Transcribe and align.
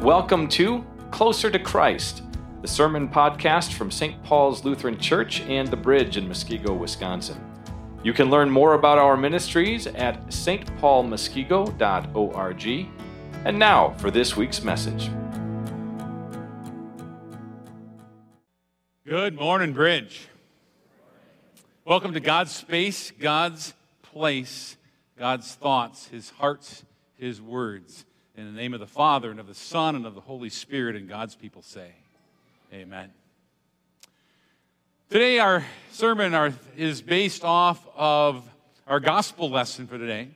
Welcome 0.00 0.48
to 0.48 0.84
Closer 1.10 1.50
to 1.50 1.58
Christ, 1.58 2.22
the 2.62 2.68
sermon 2.68 3.06
podcast 3.06 3.74
from 3.74 3.90
St. 3.90 4.24
Paul's 4.24 4.64
Lutheran 4.64 4.98
Church 4.98 5.42
and 5.42 5.68
the 5.68 5.76
Bridge 5.76 6.16
in 6.16 6.26
Muskego, 6.26 6.74
Wisconsin. 6.74 7.38
You 8.02 8.14
can 8.14 8.30
learn 8.30 8.48
more 8.48 8.72
about 8.72 8.96
our 8.96 9.14
ministries 9.14 9.86
at 9.86 10.26
stpaulmuskego.org. 10.28 12.88
And 13.44 13.58
now 13.58 13.90
for 13.98 14.10
this 14.10 14.38
week's 14.38 14.64
message. 14.64 15.10
Good 19.06 19.38
morning, 19.38 19.74
Bridge. 19.74 20.28
Welcome 21.84 22.14
to 22.14 22.20
God's 22.20 22.52
space, 22.52 23.10
God's 23.10 23.74
place, 24.00 24.78
God's 25.18 25.54
thoughts, 25.56 26.06
His 26.06 26.30
hearts, 26.30 26.84
His 27.18 27.42
words. 27.42 28.06
In 28.36 28.46
the 28.46 28.52
name 28.52 28.74
of 28.74 28.80
the 28.80 28.86
Father, 28.86 29.30
and 29.30 29.40
of 29.40 29.48
the 29.48 29.54
Son, 29.54 29.96
and 29.96 30.06
of 30.06 30.14
the 30.14 30.20
Holy 30.20 30.50
Spirit, 30.50 30.94
and 30.94 31.08
God's 31.08 31.34
people 31.34 31.62
say, 31.62 31.90
Amen. 32.72 33.10
Today, 35.10 35.40
our 35.40 35.64
sermon 35.90 36.32
are, 36.34 36.52
is 36.76 37.02
based 37.02 37.44
off 37.44 37.84
of 37.96 38.44
our 38.86 39.00
gospel 39.00 39.50
lesson 39.50 39.88
for 39.88 39.98
today 39.98 40.28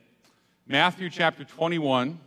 Matthew 0.67 1.09
chapter 1.09 1.45
21, 1.45 2.19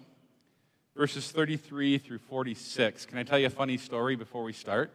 verses 0.97 1.31
33 1.31 1.99
through 1.99 2.19
46. 2.19 3.05
Can 3.05 3.19
I 3.19 3.23
tell 3.23 3.39
you 3.39 3.49
a 3.49 3.51
funny 3.51 3.77
story 3.77 4.17
before 4.17 4.45
we 4.45 4.55
start? 4.55 4.91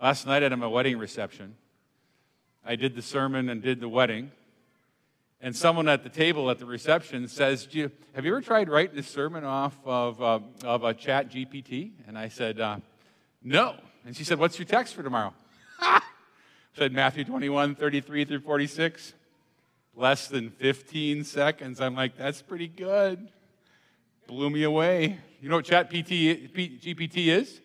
Last 0.00 0.24
night 0.24 0.44
at 0.44 0.56
my 0.56 0.68
wedding 0.68 0.98
reception, 0.98 1.56
I 2.64 2.76
did 2.76 2.94
the 2.94 3.02
sermon 3.02 3.48
and 3.48 3.60
did 3.60 3.80
the 3.80 3.88
wedding 3.88 4.30
and 5.40 5.54
someone 5.54 5.88
at 5.88 6.02
the 6.02 6.08
table 6.08 6.50
at 6.50 6.58
the 6.58 6.66
reception 6.66 7.28
says, 7.28 7.68
you, 7.70 7.90
Have 8.14 8.24
you 8.24 8.32
ever 8.32 8.40
tried 8.40 8.68
writing 8.68 8.98
a 8.98 9.02
sermon 9.02 9.44
off 9.44 9.76
of, 9.84 10.20
uh, 10.20 10.40
of 10.64 10.82
a 10.82 10.92
chat 10.92 11.30
GPT? 11.30 11.92
And 12.06 12.18
I 12.18 12.28
said, 12.28 12.60
uh, 12.60 12.78
No. 13.42 13.76
And 14.04 14.16
she 14.16 14.24
said, 14.24 14.38
What's 14.38 14.58
your 14.58 14.66
text 14.66 14.94
for 14.94 15.02
tomorrow? 15.02 15.32
I 15.80 16.02
said, 16.76 16.92
Matthew 16.92 17.24
21, 17.24 17.76
33 17.76 18.24
through 18.24 18.40
46. 18.40 19.14
Less 19.94 20.28
than 20.28 20.50
15 20.50 21.24
seconds. 21.24 21.80
I'm 21.80 21.94
like, 21.94 22.16
That's 22.16 22.42
pretty 22.42 22.68
good. 22.68 23.28
Blew 24.26 24.50
me 24.50 24.64
away. 24.64 25.18
You 25.40 25.48
know 25.48 25.56
what 25.56 25.64
chat 25.64 25.88
PT, 25.88 26.52
GPT 26.52 27.28
is? 27.28 27.60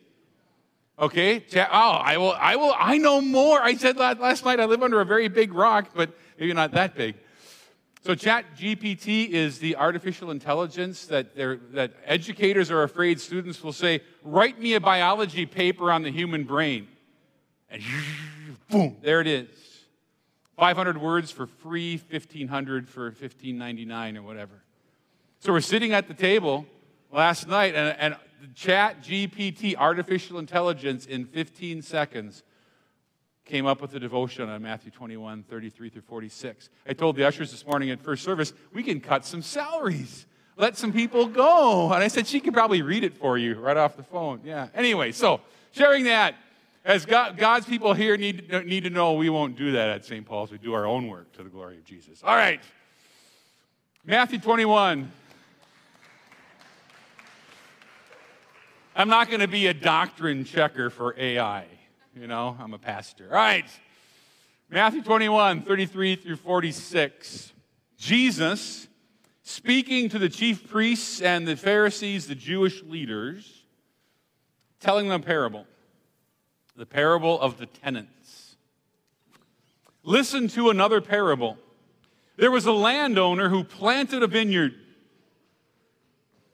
Okay. 0.99 1.39
Chat, 1.39 1.69
oh, 1.71 1.93
I 1.93 2.17
will, 2.17 2.33
I 2.33 2.55
will, 2.55 2.73
I 2.77 2.99
know 2.99 3.19
more. 3.19 3.59
I 3.59 3.73
said 3.75 3.97
last 3.97 4.45
night 4.45 4.59
I 4.59 4.65
live 4.65 4.83
under 4.83 5.01
a 5.01 5.05
very 5.05 5.27
big 5.27 5.55
rock, 5.55 5.89
but 5.95 6.15
maybe 6.39 6.53
not 6.53 6.71
that 6.73 6.93
big. 6.93 7.15
So, 8.05 8.15
Chat 8.15 8.57
GPT 8.57 9.29
is 9.29 9.59
the 9.59 9.77
artificial 9.77 10.29
intelligence 10.29 11.05
that, 11.05 11.37
that 11.37 11.93
educators 12.03 12.69
are 12.69 12.83
afraid 12.83 13.21
students 13.21 13.63
will 13.63 13.71
say, 13.71 14.01
Write 14.23 14.59
me 14.59 14.73
a 14.73 14.81
biology 14.81 15.45
paper 15.45 15.89
on 15.89 16.03
the 16.03 16.11
human 16.11 16.43
brain. 16.43 16.89
And 17.69 17.81
boom, 18.69 18.97
there 19.01 19.21
it 19.21 19.27
is. 19.27 19.47
500 20.57 20.97
words 20.97 21.31
for 21.31 21.47
free, 21.47 21.95
1500 22.09 22.89
for 22.89 23.05
1599 23.05 24.17
or 24.17 24.21
whatever. 24.21 24.63
So, 25.39 25.53
we're 25.53 25.61
sitting 25.61 25.93
at 25.93 26.09
the 26.09 26.13
table 26.13 26.65
last 27.09 27.47
night, 27.47 27.73
and, 27.73 27.95
and 27.97 28.17
Chat 28.53 29.01
GPT, 29.01 29.77
artificial 29.77 30.39
intelligence, 30.39 31.05
in 31.05 31.23
15 31.23 31.81
seconds 31.81 32.43
came 33.45 33.65
up 33.65 33.81
with 33.81 33.93
a 33.95 33.99
devotion 33.99 34.49
on 34.49 34.61
Matthew 34.61 34.91
21, 34.91 35.43
33 35.43 35.89
through 35.89 36.01
46. 36.01 36.69
I 36.87 36.93
told 36.93 37.15
the 37.15 37.25
ushers 37.25 37.51
this 37.51 37.65
morning 37.65 37.89
at 37.89 38.01
first 38.01 38.23
service, 38.23 38.53
we 38.73 38.83
can 38.83 39.01
cut 39.01 39.25
some 39.25 39.41
salaries. 39.41 40.25
Let 40.55 40.77
some 40.77 40.93
people 40.93 41.27
go. 41.27 41.91
And 41.91 42.03
I 42.03 42.07
said, 42.07 42.27
she 42.27 42.39
could 42.39 42.53
probably 42.53 42.81
read 42.81 43.03
it 43.03 43.17
for 43.17 43.37
you 43.37 43.55
right 43.55 43.75
off 43.75 43.97
the 43.97 44.03
phone. 44.03 44.41
Yeah. 44.45 44.67
Anyway, 44.73 45.11
so 45.11 45.41
sharing 45.71 46.05
that, 46.05 46.35
as 46.85 47.05
God, 47.05 47.37
God's 47.37 47.65
people 47.65 47.93
here 47.93 48.17
need, 48.17 48.51
need 48.65 48.83
to 48.83 48.89
know 48.89 49.13
we 49.13 49.29
won't 49.29 49.57
do 49.57 49.71
that 49.73 49.89
at 49.89 50.05
St. 50.05 50.25
Paul's. 50.25 50.51
We 50.51 50.57
do 50.57 50.73
our 50.73 50.85
own 50.85 51.07
work 51.07 51.31
to 51.33 51.43
the 51.43 51.49
glory 51.49 51.77
of 51.77 51.85
Jesus. 51.85 52.21
All 52.23 52.35
right. 52.35 52.61
Matthew 54.05 54.39
21. 54.39 55.11
I'm 58.95 59.09
not 59.09 59.27
going 59.27 59.39
to 59.39 59.47
be 59.47 59.67
a 59.67 59.73
doctrine 59.73 60.45
checker 60.45 60.89
for 60.89 61.15
AI. 61.17 61.65
You 62.15 62.27
know, 62.27 62.55
I'm 62.59 62.75
a 62.75 62.77
pastor. 62.77 63.25
All 63.25 63.35
right. 63.35 63.65
Matthew 64.69 65.01
21, 65.01 65.63
33 65.63 66.15
through 66.15 66.35
46. 66.35 67.51
Jesus, 67.97 68.87
speaking 69.41 70.09
to 70.09 70.19
the 70.19 70.29
chief 70.29 70.69
priests 70.69 71.21
and 71.21 71.47
the 71.47 71.55
Pharisees, 71.55 72.27
the 72.27 72.35
Jewish 72.35 72.83
leaders, 72.83 73.63
telling 74.79 75.07
them 75.07 75.21
a 75.21 75.25
parable 75.25 75.65
the 76.75 76.85
parable 76.85 77.39
of 77.39 77.57
the 77.57 77.67
tenants. 77.67 78.55
Listen 80.03 80.47
to 80.49 80.71
another 80.71 81.01
parable. 81.01 81.57
There 82.35 82.49
was 82.49 82.65
a 82.65 82.71
landowner 82.71 83.49
who 83.49 83.63
planted 83.63 84.23
a 84.23 84.27
vineyard. 84.27 84.73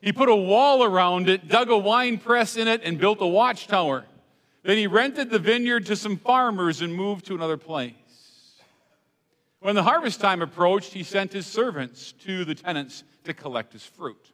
He 0.01 0.11
put 0.11 0.27
a 0.27 0.35
wall 0.35 0.83
around 0.83 1.29
it, 1.29 1.47
dug 1.47 1.69
a 1.69 1.77
wine 1.77 2.17
press 2.17 2.57
in 2.57 2.67
it, 2.67 2.81
and 2.83 2.97
built 2.97 3.21
a 3.21 3.27
watchtower. 3.27 4.05
Then 4.63 4.77
he 4.77 4.87
rented 4.87 5.29
the 5.29 5.39
vineyard 5.39 5.85
to 5.87 5.95
some 5.95 6.17
farmers 6.17 6.81
and 6.81 6.93
moved 6.93 7.25
to 7.27 7.35
another 7.35 7.57
place. 7.57 7.93
When 9.59 9.75
the 9.75 9.83
harvest 9.83 10.21
time 10.21 10.41
approached, 10.41 10.93
he 10.93 11.03
sent 11.03 11.33
his 11.33 11.45
servants 11.45 12.13
to 12.23 12.45
the 12.45 12.55
tenants 12.55 13.03
to 13.25 13.33
collect 13.33 13.73
his 13.73 13.85
fruit. 13.85 14.31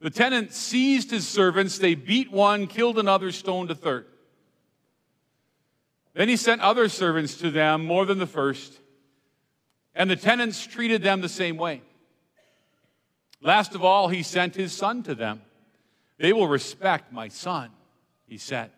The 0.00 0.10
tenants 0.10 0.56
seized 0.56 1.10
his 1.10 1.28
servants, 1.28 1.78
they 1.78 1.94
beat 1.94 2.30
one, 2.30 2.66
killed 2.66 2.98
another, 2.98 3.32
stoned 3.32 3.70
a 3.70 3.74
third. 3.74 4.06
Then 6.14 6.28
he 6.28 6.36
sent 6.36 6.60
other 6.62 6.88
servants 6.88 7.36
to 7.38 7.50
them, 7.50 7.84
more 7.84 8.04
than 8.06 8.18
the 8.18 8.26
first, 8.26 8.78
and 9.94 10.10
the 10.10 10.16
tenants 10.16 10.66
treated 10.66 11.02
them 11.02 11.20
the 11.20 11.28
same 11.28 11.56
way. 11.56 11.82
Last 13.42 13.74
of 13.74 13.84
all, 13.84 14.08
he 14.08 14.22
sent 14.22 14.54
his 14.54 14.72
son 14.72 15.02
to 15.04 15.14
them. 15.14 15.42
They 16.18 16.32
will 16.32 16.48
respect 16.48 17.12
my 17.12 17.28
son, 17.28 17.70
he 18.26 18.38
said. 18.38 18.70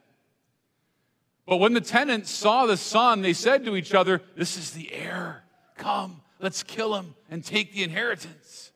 But 1.47 1.57
when 1.57 1.73
the 1.73 1.81
tenants 1.81 2.31
saw 2.31 2.67
the 2.67 2.77
son, 2.77 3.23
they 3.23 3.33
said 3.33 3.65
to 3.65 3.77
each 3.77 3.95
other, 3.95 4.23
This 4.37 4.57
is 4.57 4.71
the 4.71 4.93
heir. 4.93 5.45
Come, 5.77 6.21
let's 6.41 6.63
kill 6.63 6.95
him 6.95 7.15
and 7.31 7.45
take 7.45 7.73
the 7.73 7.83
inheritance. 7.83 8.71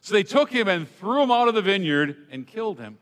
So 0.00 0.14
they 0.14 0.24
took 0.24 0.50
him 0.50 0.66
and 0.66 0.88
threw 0.98 1.22
him 1.22 1.30
out 1.30 1.48
of 1.48 1.54
the 1.54 1.62
vineyard 1.62 2.16
and 2.30 2.46
killed 2.46 2.80
him. 2.80 2.98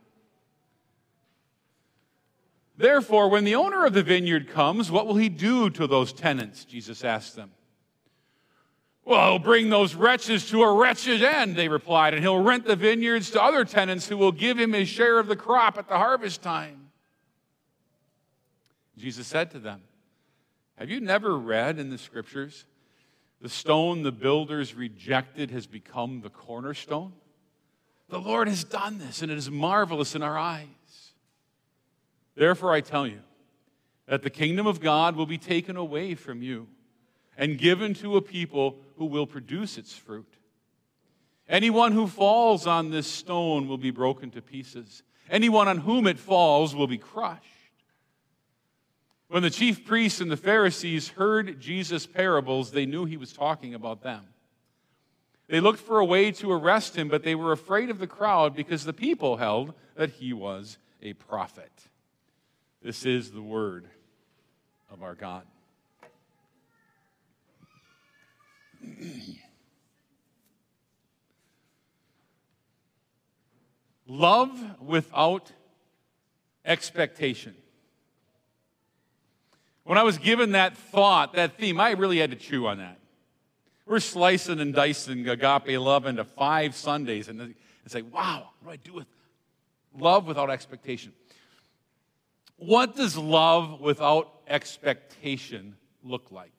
Therefore, 2.76 3.28
when 3.28 3.44
the 3.44 3.54
owner 3.54 3.84
of 3.84 3.94
the 3.94 4.02
vineyard 4.02 4.48
comes, 4.48 4.90
what 4.90 5.06
will 5.06 5.16
he 5.16 5.28
do 5.28 5.70
to 5.70 5.86
those 5.86 6.12
tenants? 6.12 6.64
Jesus 6.64 7.04
asked 7.04 7.36
them. 7.36 7.50
Well, 9.04 9.32
he'll 9.32 9.38
bring 9.38 9.70
those 9.70 9.94
wretches 9.94 10.48
to 10.50 10.62
a 10.62 10.72
wretched 10.72 11.22
end, 11.22 11.56
they 11.56 11.68
replied, 11.68 12.14
and 12.14 12.22
he'll 12.22 12.42
rent 12.42 12.66
the 12.66 12.76
vineyards 12.76 13.30
to 13.30 13.42
other 13.42 13.64
tenants 13.64 14.08
who 14.08 14.16
will 14.16 14.32
give 14.32 14.58
him 14.58 14.72
his 14.72 14.88
share 14.88 15.18
of 15.18 15.26
the 15.26 15.36
crop 15.36 15.78
at 15.78 15.88
the 15.88 15.96
harvest 15.96 16.42
time. 16.42 16.89
Jesus 19.00 19.26
said 19.26 19.50
to 19.52 19.58
them, 19.58 19.82
Have 20.76 20.90
you 20.90 21.00
never 21.00 21.36
read 21.36 21.78
in 21.78 21.90
the 21.90 21.98
scriptures, 21.98 22.66
the 23.40 23.48
stone 23.48 24.02
the 24.02 24.12
builders 24.12 24.74
rejected 24.74 25.50
has 25.50 25.66
become 25.66 26.20
the 26.20 26.30
cornerstone? 26.30 27.12
The 28.08 28.18
Lord 28.18 28.48
has 28.48 28.64
done 28.64 28.98
this, 28.98 29.22
and 29.22 29.30
it 29.30 29.38
is 29.38 29.50
marvelous 29.50 30.14
in 30.14 30.22
our 30.22 30.36
eyes. 30.36 30.66
Therefore, 32.34 32.72
I 32.72 32.80
tell 32.80 33.06
you 33.06 33.20
that 34.06 34.22
the 34.22 34.30
kingdom 34.30 34.66
of 34.66 34.80
God 34.80 35.16
will 35.16 35.26
be 35.26 35.38
taken 35.38 35.76
away 35.76 36.14
from 36.14 36.42
you 36.42 36.66
and 37.36 37.56
given 37.56 37.94
to 37.94 38.16
a 38.16 38.22
people 38.22 38.78
who 38.96 39.06
will 39.06 39.26
produce 39.26 39.78
its 39.78 39.94
fruit. 39.94 40.32
Anyone 41.48 41.92
who 41.92 42.06
falls 42.06 42.66
on 42.66 42.90
this 42.90 43.06
stone 43.06 43.66
will 43.66 43.78
be 43.78 43.90
broken 43.90 44.30
to 44.32 44.42
pieces. 44.42 45.02
Anyone 45.28 45.68
on 45.68 45.78
whom 45.78 46.06
it 46.06 46.18
falls 46.18 46.74
will 46.74 46.86
be 46.86 46.98
crushed. 46.98 47.59
When 49.30 49.42
the 49.44 49.50
chief 49.50 49.84
priests 49.84 50.20
and 50.20 50.28
the 50.28 50.36
Pharisees 50.36 51.10
heard 51.10 51.60
Jesus' 51.60 52.04
parables, 52.04 52.72
they 52.72 52.84
knew 52.84 53.04
he 53.04 53.16
was 53.16 53.32
talking 53.32 53.74
about 53.74 54.02
them. 54.02 54.24
They 55.46 55.60
looked 55.60 55.78
for 55.78 56.00
a 56.00 56.04
way 56.04 56.32
to 56.32 56.50
arrest 56.50 56.96
him, 56.96 57.06
but 57.06 57.22
they 57.22 57.36
were 57.36 57.52
afraid 57.52 57.90
of 57.90 58.00
the 58.00 58.08
crowd 58.08 58.56
because 58.56 58.84
the 58.84 58.92
people 58.92 59.36
held 59.36 59.74
that 59.94 60.10
he 60.10 60.32
was 60.32 60.78
a 61.00 61.12
prophet. 61.12 61.70
This 62.82 63.06
is 63.06 63.30
the 63.30 63.40
word 63.40 63.86
of 64.90 65.04
our 65.04 65.14
God. 65.14 65.44
Love 74.08 74.80
without 74.80 75.52
expectation. 76.64 77.54
When 79.90 79.98
I 79.98 80.04
was 80.04 80.18
given 80.18 80.52
that 80.52 80.76
thought, 80.76 81.32
that 81.32 81.58
theme, 81.58 81.80
I 81.80 81.90
really 81.90 82.18
had 82.18 82.30
to 82.30 82.36
chew 82.36 82.68
on 82.68 82.78
that. 82.78 83.00
We're 83.86 83.98
slicing 83.98 84.60
and 84.60 84.72
dicing 84.72 85.28
agape 85.28 85.80
love 85.80 86.06
into 86.06 86.22
five 86.22 86.76
Sundays, 86.76 87.26
and 87.26 87.56
it's 87.84 87.96
like, 87.96 88.04
wow, 88.14 88.50
what 88.62 88.68
do 88.68 88.72
I 88.72 88.76
do 88.76 88.92
with 88.94 89.06
Love 89.98 90.28
without 90.28 90.48
expectation. 90.48 91.12
What 92.56 92.94
does 92.94 93.16
love 93.16 93.80
without 93.80 94.32
expectation 94.46 95.74
look 96.04 96.30
like? 96.30 96.52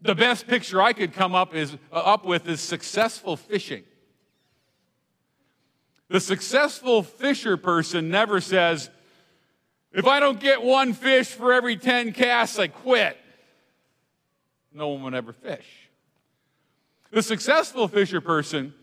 The 0.00 0.14
best 0.14 0.46
picture 0.46 0.80
I 0.80 0.94
could 0.94 1.12
come 1.12 1.34
up, 1.34 1.54
is, 1.54 1.74
uh, 1.92 1.96
up 1.96 2.24
with 2.24 2.48
is 2.48 2.62
successful 2.62 3.36
fishing. 3.36 3.84
The 6.08 6.20
successful 6.20 7.02
fisher 7.02 7.58
person 7.58 8.08
never 8.08 8.40
says, 8.40 8.88
if 9.92 10.06
I 10.06 10.20
don't 10.20 10.38
get 10.38 10.62
one 10.62 10.92
fish 10.92 11.28
for 11.28 11.52
every 11.52 11.76
10 11.76 12.12
casts, 12.12 12.58
I 12.58 12.68
quit. 12.68 13.16
No 14.72 14.88
one 14.88 15.02
would 15.04 15.14
ever 15.14 15.32
fish. 15.32 15.66
The 17.10 17.22
successful 17.22 17.88
fisher 17.88 18.20
person 18.20 18.74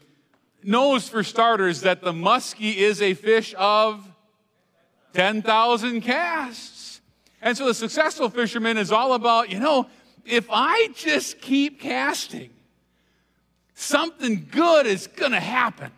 knows, 0.63 1.07
for 1.07 1.23
starters, 1.23 1.81
that 1.81 2.01
the 2.01 2.11
muskie 2.11 2.75
is 2.75 3.01
a 3.01 3.13
fish 3.13 3.53
of 3.57 4.07
10,000 5.13 6.01
casts. 6.01 7.01
And 7.41 7.55
so 7.55 7.67
the 7.67 7.73
successful 7.73 8.29
fisherman 8.29 8.77
is 8.77 8.91
all 8.91 9.13
about, 9.13 9.51
you 9.51 9.59
know, 9.59 9.87
if 10.25 10.47
I 10.49 10.89
just 10.95 11.39
keep 11.39 11.79
casting, 11.79 12.49
something 13.75 14.47
good 14.51 14.87
is 14.87 15.05
going 15.05 15.33
to 15.33 15.39
happen. 15.39 15.91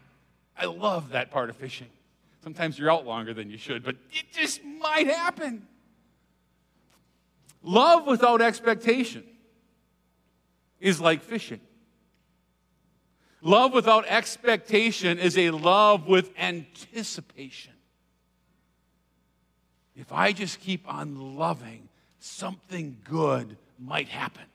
I 0.58 0.66
love 0.66 1.12
that 1.12 1.32
part 1.32 1.50
of 1.50 1.56
fishing. 1.56 1.88
Sometimes 2.48 2.80
you're 2.80 2.90
out 2.90 3.06
longer 3.06 3.34
than 3.34 3.50
you 3.50 3.58
should, 3.58 3.84
but 3.84 3.98
it 4.10 4.32
just 4.32 4.64
might 4.64 5.06
happen. 5.06 5.68
Love 7.62 8.08
without 8.08 8.42
expectation 8.42 9.26
is 10.80 11.02
like 11.02 11.22
fishing. 11.22 11.60
Love 13.42 13.74
without 13.74 14.06
expectation 14.08 15.20
is 15.20 15.38
a 15.38 15.50
love 15.50 16.08
with 16.08 16.32
anticipation. 16.40 17.74
If 19.98 20.14
I 20.14 20.32
just 20.32 20.62
keep 20.62 20.88
on 20.88 21.36
loving, 21.36 21.90
something 22.20 22.96
good 23.04 23.58
might 23.78 24.08
happen. 24.08 24.46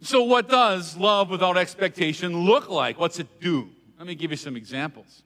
So, 0.00 0.22
what 0.22 0.48
does 0.48 0.96
love 0.96 1.28
without 1.28 1.58
expectation 1.58 2.46
look 2.46 2.70
like? 2.70 2.98
What's 2.98 3.18
it 3.18 3.38
do? 3.38 3.68
Let 4.02 4.08
me 4.08 4.14
give 4.16 4.32
you 4.32 4.36
some 4.36 4.56
examples. 4.56 5.22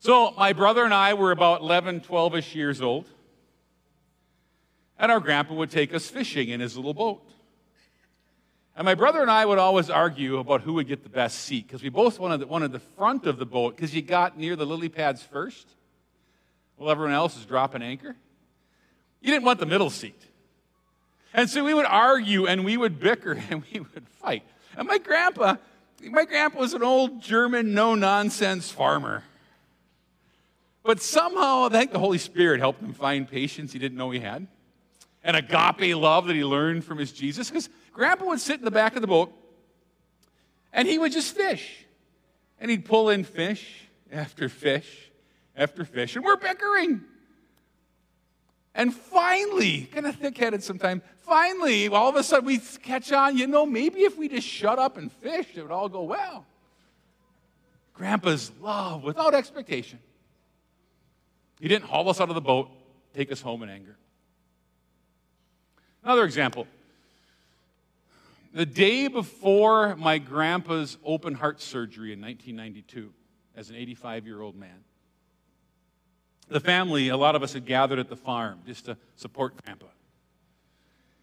So, 0.00 0.32
my 0.32 0.52
brother 0.52 0.84
and 0.84 0.92
I 0.92 1.14
were 1.14 1.30
about 1.30 1.62
11, 1.62 2.02
12 2.02 2.34
ish 2.34 2.54
years 2.54 2.82
old, 2.82 3.08
and 4.98 5.10
our 5.10 5.20
grandpa 5.20 5.54
would 5.54 5.70
take 5.70 5.94
us 5.94 6.10
fishing 6.10 6.50
in 6.50 6.60
his 6.60 6.76
little 6.76 6.92
boat. 6.92 7.22
And 8.76 8.84
my 8.84 8.94
brother 8.94 9.22
and 9.22 9.30
I 9.30 9.46
would 9.46 9.56
always 9.56 9.88
argue 9.88 10.36
about 10.36 10.60
who 10.60 10.74
would 10.74 10.86
get 10.86 11.02
the 11.02 11.08
best 11.08 11.38
seat 11.38 11.66
because 11.66 11.82
we 11.82 11.88
both 11.88 12.20
wanted, 12.20 12.46
wanted 12.46 12.72
the 12.72 12.80
front 12.80 13.24
of 13.24 13.38
the 13.38 13.46
boat 13.46 13.74
because 13.74 13.94
you 13.94 14.02
got 14.02 14.36
near 14.36 14.54
the 14.54 14.66
lily 14.66 14.90
pads 14.90 15.22
first 15.22 15.66
while 16.76 16.90
everyone 16.90 17.14
else 17.14 17.38
is 17.38 17.46
dropping 17.46 17.80
anchor. 17.80 18.14
You 19.22 19.32
didn't 19.32 19.46
want 19.46 19.60
the 19.60 19.66
middle 19.66 19.88
seat. 19.88 20.20
And 21.32 21.48
so 21.48 21.64
we 21.64 21.72
would 21.72 21.86
argue 21.86 22.46
and 22.46 22.66
we 22.66 22.76
would 22.76 23.00
bicker 23.00 23.32
and 23.50 23.62
we 23.72 23.80
would 23.80 24.06
fight. 24.20 24.42
And 24.76 24.86
my 24.86 24.98
grandpa, 24.98 25.56
my 26.08 26.24
grandpa 26.24 26.58
was 26.58 26.74
an 26.74 26.82
old 26.82 27.20
German, 27.20 27.74
no 27.74 27.94
nonsense 27.94 28.70
farmer. 28.70 29.24
But 30.82 31.00
somehow, 31.00 31.64
I 31.64 31.68
think 31.68 31.92
the 31.92 31.98
Holy 31.98 32.18
Spirit 32.18 32.60
helped 32.60 32.80
him 32.80 32.92
find 32.92 33.28
patience 33.28 33.72
he 33.72 33.78
didn't 33.78 33.98
know 33.98 34.10
he 34.10 34.20
had, 34.20 34.46
and 35.22 35.36
agape 35.36 35.94
love 35.94 36.26
that 36.26 36.36
he 36.36 36.44
learned 36.44 36.84
from 36.84 36.98
his 36.98 37.12
Jesus. 37.12 37.50
Because 37.50 37.68
Grandpa 37.92 38.24
would 38.26 38.40
sit 38.40 38.58
in 38.58 38.64
the 38.64 38.70
back 38.70 38.96
of 38.96 39.02
the 39.02 39.08
boat, 39.08 39.32
and 40.72 40.88
he 40.88 40.98
would 40.98 41.12
just 41.12 41.36
fish, 41.36 41.84
and 42.58 42.70
he'd 42.70 42.84
pull 42.84 43.10
in 43.10 43.24
fish 43.24 43.82
after 44.10 44.48
fish 44.48 45.10
after 45.54 45.84
fish, 45.84 46.16
and 46.16 46.24
we're 46.24 46.36
bickering. 46.36 47.02
And 48.74 48.94
finally, 48.94 49.82
kind 49.92 50.06
of 50.06 50.16
thick 50.16 50.38
headed 50.38 50.62
sometimes, 50.62 51.02
finally, 51.22 51.88
all 51.88 52.08
of 52.08 52.16
a 52.16 52.22
sudden 52.22 52.46
we 52.46 52.58
catch 52.58 53.12
on, 53.12 53.36
you 53.36 53.46
know, 53.46 53.66
maybe 53.66 54.00
if 54.00 54.16
we 54.16 54.28
just 54.28 54.46
shut 54.46 54.78
up 54.78 54.96
and 54.96 55.10
fish, 55.10 55.46
it 55.54 55.62
would 55.62 55.72
all 55.72 55.88
go 55.88 56.02
well. 56.02 56.46
Grandpa's 57.94 58.52
love 58.60 59.02
without 59.02 59.34
expectation. 59.34 59.98
He 61.60 61.68
didn't 61.68 61.84
haul 61.84 62.08
us 62.08 62.20
out 62.20 62.28
of 62.28 62.34
the 62.34 62.40
boat, 62.40 62.70
take 63.14 63.30
us 63.30 63.40
home 63.40 63.62
in 63.62 63.68
anger. 63.68 63.96
Another 66.02 66.24
example. 66.24 66.66
The 68.52 68.66
day 68.66 69.08
before 69.08 69.94
my 69.96 70.18
grandpa's 70.18 70.96
open 71.04 71.34
heart 71.34 71.60
surgery 71.60 72.12
in 72.12 72.20
1992, 72.20 73.12
as 73.56 73.70
an 73.70 73.76
85 73.76 74.26
year 74.26 74.40
old 74.40 74.56
man, 74.56 74.84
the 76.50 76.60
family, 76.60 77.08
a 77.08 77.16
lot 77.16 77.36
of 77.36 77.42
us 77.42 77.52
had 77.52 77.64
gathered 77.64 77.98
at 77.98 78.08
the 78.08 78.16
farm 78.16 78.60
just 78.66 78.84
to 78.86 78.96
support 79.16 79.54
Grandpa. 79.64 79.86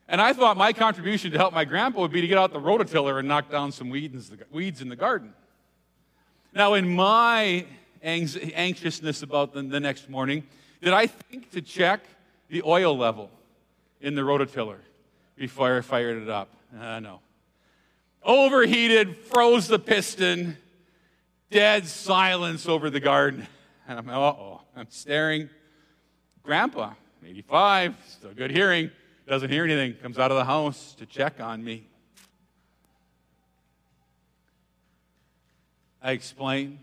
And 0.08 0.22
I 0.22 0.32
thought 0.32 0.56
my 0.56 0.72
contribution 0.72 1.32
to 1.32 1.38
help 1.38 1.54
my 1.54 1.66
grandpa 1.66 2.02
would 2.02 2.12
be 2.12 2.22
to 2.22 2.28
get 2.28 2.38
out 2.38 2.54
the 2.54 2.60
rototiller 2.60 3.20
and 3.20 3.28
knock 3.28 3.52
down 3.52 3.74
some 3.74 3.90
weeds 3.90 4.82
in 4.82 4.90
the 4.90 4.96
garden. 4.96 5.34
Now, 6.54 6.76
in 6.76 6.88
my 6.96 7.66
anxiousness 8.02 9.22
about 9.22 9.54
the, 9.54 9.62
next 9.62 10.10
morning, 10.10 10.44
did 10.82 10.94
I 10.94 11.08
think 11.08 11.52
to 11.52 11.62
check 11.62 12.00
the 12.50 12.64
oil 12.64 12.98
level 12.98 13.30
in 14.00 14.16
the 14.16 14.22
rototiller 14.22 14.80
before 15.36 15.78
I 15.78 15.82
fired 15.82 16.24
it 16.24 16.30
up? 16.30 16.50
Uh, 16.80 17.02
no. 17.02 17.20
Overheated, 18.24 19.18
froze 19.18 19.68
the 19.68 19.80
piston, 19.80 20.58
dead 21.52 21.86
silence 21.86 22.68
over 22.68 22.90
the 22.90 23.00
garden. 23.02 23.46
And 23.88 24.00
I'm, 24.00 24.10
uh 24.10 24.18
oh. 24.18 24.62
I'm 24.76 24.88
staring. 24.90 25.50
Grandpa, 26.44 26.94
85, 27.26 27.96
still 28.08 28.34
good 28.34 28.52
hearing, 28.52 28.92
doesn't 29.28 29.50
hear 29.50 29.64
anything, 29.64 29.94
comes 30.02 30.18
out 30.18 30.32
of 30.32 30.38
the 30.38 30.46
house 30.46 30.94
to 30.96 31.06
check 31.06 31.40
on 31.40 31.64
me. 31.64 31.88
I 36.02 36.12
explain. 36.12 36.80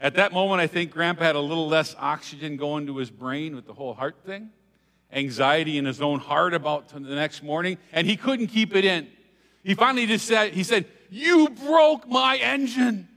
At 0.00 0.14
that 0.14 0.32
moment, 0.32 0.60
I 0.60 0.66
think 0.66 0.90
Grandpa 0.90 1.24
had 1.24 1.36
a 1.36 1.40
little 1.40 1.68
less 1.68 1.94
oxygen 1.98 2.56
going 2.56 2.86
to 2.86 2.96
his 2.96 3.10
brain 3.10 3.54
with 3.54 3.66
the 3.66 3.74
whole 3.74 3.94
heart 3.94 4.16
thing, 4.24 4.50
anxiety 5.12 5.78
in 5.78 5.84
his 5.84 6.00
own 6.00 6.20
heart 6.20 6.52
about 6.54 6.88
the 6.88 7.00
next 7.00 7.42
morning, 7.42 7.78
and 7.92 8.06
he 8.06 8.16
couldn't 8.16 8.48
keep 8.48 8.74
it 8.74 8.84
in. 8.84 9.08
He 9.62 9.74
finally 9.74 10.06
just 10.06 10.26
said, 10.26 10.52
he 10.52 10.62
said, 10.62 10.86
You 11.10 11.50
broke 11.50 12.08
my 12.08 12.36
engine. 12.36 13.08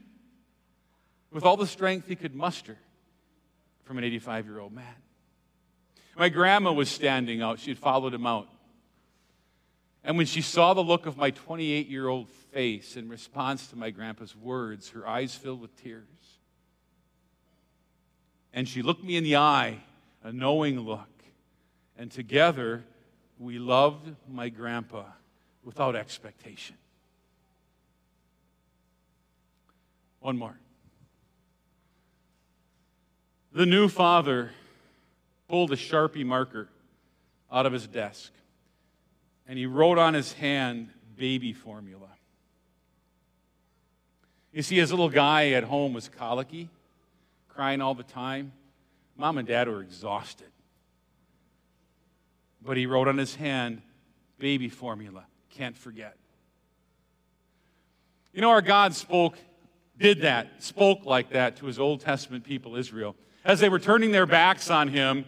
With 1.30 1.44
all 1.44 1.56
the 1.56 1.66
strength 1.66 2.06
he 2.06 2.16
could 2.16 2.34
muster 2.34 2.78
from 3.84 3.98
an 3.98 4.04
85 4.04 4.46
year 4.46 4.60
old 4.60 4.72
man. 4.72 4.94
My 6.16 6.28
grandma 6.28 6.72
was 6.72 6.88
standing 6.88 7.42
out. 7.42 7.58
She 7.58 7.70
had 7.70 7.78
followed 7.78 8.14
him 8.14 8.26
out. 8.26 8.48
And 10.04 10.16
when 10.18 10.26
she 10.26 10.42
saw 10.42 10.74
the 10.74 10.82
look 10.82 11.06
of 11.06 11.16
my 11.16 11.30
28 11.30 11.88
year 11.88 12.08
old 12.08 12.28
face 12.28 12.96
in 12.96 13.08
response 13.08 13.68
to 13.68 13.76
my 13.76 13.90
grandpa's 13.90 14.36
words, 14.36 14.90
her 14.90 15.06
eyes 15.08 15.34
filled 15.34 15.60
with 15.60 15.74
tears. 15.82 16.04
And 18.52 18.68
she 18.68 18.82
looked 18.82 19.02
me 19.02 19.16
in 19.16 19.24
the 19.24 19.36
eye, 19.36 19.78
a 20.22 20.32
knowing 20.32 20.78
look. 20.80 21.08
And 21.96 22.10
together, 22.10 22.84
we 23.38 23.58
loved 23.58 24.14
my 24.28 24.48
grandpa 24.48 25.04
without 25.64 25.96
expectation. 25.96 26.76
One 30.20 30.36
more. 30.36 30.56
The 33.54 33.66
new 33.66 33.88
father 33.88 34.50
pulled 35.48 35.70
a 35.70 35.76
Sharpie 35.76 36.26
marker 36.26 36.68
out 37.52 37.66
of 37.66 37.72
his 37.72 37.86
desk 37.86 38.32
and 39.46 39.56
he 39.56 39.66
wrote 39.66 39.96
on 39.96 40.12
his 40.12 40.32
hand 40.32 40.90
baby 41.16 41.52
formula. 41.52 42.08
You 44.52 44.62
see, 44.62 44.76
his 44.76 44.90
little 44.90 45.08
guy 45.08 45.50
at 45.50 45.62
home 45.62 45.94
was 45.94 46.08
colicky, 46.08 46.68
crying 47.48 47.80
all 47.80 47.94
the 47.94 48.02
time. 48.02 48.52
Mom 49.16 49.38
and 49.38 49.46
dad 49.46 49.68
were 49.68 49.82
exhausted. 49.82 50.50
But 52.60 52.76
he 52.76 52.86
wrote 52.86 53.06
on 53.06 53.18
his 53.18 53.36
hand 53.36 53.82
baby 54.36 54.68
formula, 54.68 55.26
can't 55.50 55.76
forget. 55.76 56.16
You 58.32 58.40
know, 58.40 58.50
our 58.50 58.62
God 58.62 58.96
spoke, 58.96 59.38
did 59.96 60.22
that, 60.22 60.60
spoke 60.60 61.04
like 61.04 61.30
that 61.30 61.56
to 61.58 61.66
his 61.66 61.78
Old 61.78 62.00
Testament 62.00 62.42
people, 62.42 62.74
Israel 62.74 63.14
as 63.44 63.60
they 63.60 63.68
were 63.68 63.78
turning 63.78 64.12
their 64.12 64.26
backs 64.26 64.70
on 64.70 64.88
him, 64.88 65.24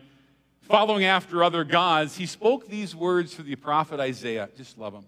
following 0.62 1.04
after 1.04 1.44
other 1.44 1.64
gods, 1.64 2.16
he 2.16 2.26
spoke 2.26 2.68
these 2.68 2.94
words 2.94 3.34
through 3.34 3.44
the 3.44 3.56
prophet 3.56 4.00
Isaiah. 4.00 4.48
Just 4.56 4.78
love 4.78 4.94
him. 4.94 5.04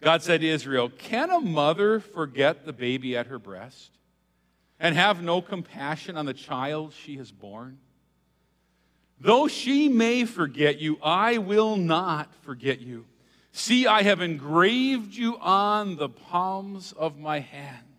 God 0.00 0.22
said 0.22 0.40
to 0.40 0.48
Israel, 0.48 0.88
Can 0.88 1.30
a 1.30 1.40
mother 1.40 2.00
forget 2.00 2.64
the 2.64 2.72
baby 2.72 3.16
at 3.16 3.26
her 3.26 3.38
breast 3.38 3.90
and 4.78 4.94
have 4.94 5.22
no 5.22 5.42
compassion 5.42 6.16
on 6.16 6.24
the 6.24 6.32
child 6.32 6.94
she 6.94 7.16
has 7.16 7.30
born? 7.30 7.78
Though 9.20 9.48
she 9.48 9.90
may 9.90 10.24
forget 10.24 10.78
you, 10.78 10.98
I 11.02 11.36
will 11.36 11.76
not 11.76 12.34
forget 12.42 12.80
you. 12.80 13.04
See, 13.52 13.86
I 13.86 14.02
have 14.02 14.22
engraved 14.22 15.14
you 15.14 15.36
on 15.38 15.96
the 15.96 16.08
palms 16.08 16.92
of 16.92 17.18
my 17.18 17.40
hands. 17.40 17.89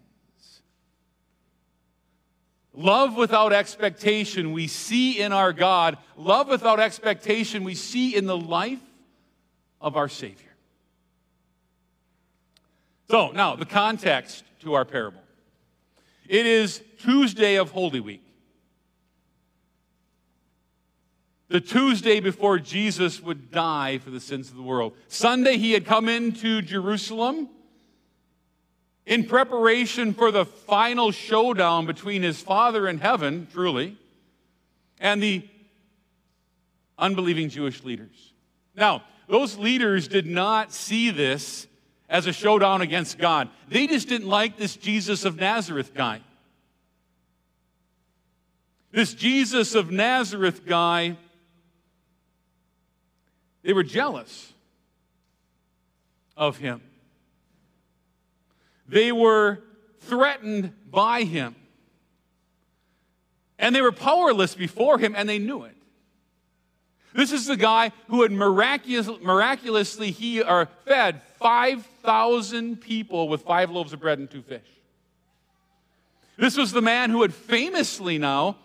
Love 2.73 3.17
without 3.17 3.51
expectation 3.51 4.53
we 4.53 4.67
see 4.67 5.19
in 5.19 5.33
our 5.33 5.51
God. 5.51 5.97
Love 6.15 6.47
without 6.47 6.79
expectation 6.79 7.63
we 7.63 7.75
see 7.75 8.15
in 8.15 8.25
the 8.25 8.37
life 8.37 8.79
of 9.81 9.97
our 9.97 10.07
Savior. 10.07 10.55
So, 13.09 13.31
now 13.31 13.55
the 13.55 13.65
context 13.65 14.45
to 14.61 14.73
our 14.73 14.85
parable. 14.85 15.21
It 16.29 16.45
is 16.45 16.81
Tuesday 16.99 17.55
of 17.55 17.71
Holy 17.71 17.99
Week. 17.99 18.23
The 21.49 21.59
Tuesday 21.59 22.21
before 22.21 22.57
Jesus 22.59 23.21
would 23.21 23.51
die 23.51 23.97
for 23.97 24.11
the 24.11 24.21
sins 24.21 24.49
of 24.49 24.55
the 24.55 24.61
world. 24.61 24.93
Sunday, 25.09 25.57
he 25.57 25.73
had 25.73 25.85
come 25.85 26.07
into 26.07 26.61
Jerusalem 26.61 27.49
in 29.05 29.25
preparation 29.25 30.13
for 30.13 30.31
the 30.31 30.45
final 30.45 31.11
showdown 31.11 31.85
between 31.85 32.21
his 32.21 32.39
Father 32.39 32.87
in 32.87 32.99
heaven, 32.99 33.47
truly, 33.51 33.97
and 34.99 35.21
the 35.21 35.47
unbelieving 36.97 37.49
Jewish 37.49 37.83
leaders. 37.83 38.33
Now, 38.75 39.03
those 39.27 39.57
leaders 39.57 40.07
did 40.07 40.27
not 40.27 40.71
see 40.71 41.09
this 41.09 41.67
as 42.09 42.27
a 42.27 42.33
showdown 42.33 42.81
against 42.81 43.17
God. 43.17 43.49
They 43.69 43.87
just 43.87 44.07
didn't 44.09 44.27
like 44.27 44.57
this 44.57 44.75
Jesus 44.75 45.25
of 45.25 45.37
Nazareth 45.37 45.93
guy. 45.93 46.21
This 48.91 49.13
Jesus 49.13 49.73
of 49.73 49.89
Nazareth 49.89 50.65
guy, 50.65 51.17
they 53.63 53.71
were 53.71 53.83
jealous 53.83 54.51
of 56.35 56.57
him. 56.57 56.81
They 58.91 59.13
were 59.13 59.59
threatened 60.01 60.73
by 60.91 61.23
him. 61.23 61.55
And 63.57 63.73
they 63.73 63.81
were 63.81 63.93
powerless 63.93 64.53
before 64.53 64.99
him, 64.99 65.15
and 65.15 65.29
they 65.29 65.39
knew 65.39 65.63
it. 65.63 65.77
This 67.13 67.31
is 67.31 67.45
the 67.45 67.55
guy 67.55 67.93
who 68.09 68.21
had 68.21 68.33
miraculous, 68.33 69.09
miraculously 69.21 70.11
he, 70.11 70.41
or 70.41 70.67
fed 70.85 71.21
5,000 71.39 72.81
people 72.81 73.29
with 73.29 73.43
five 73.43 73.71
loaves 73.71 73.93
of 73.93 74.01
bread 74.01 74.19
and 74.19 74.29
two 74.29 74.41
fish. 74.41 74.67
This 76.37 76.57
was 76.57 76.73
the 76.73 76.81
man 76.81 77.11
who 77.11 77.21
had 77.21 77.33
famously 77.33 78.17
now 78.17 78.57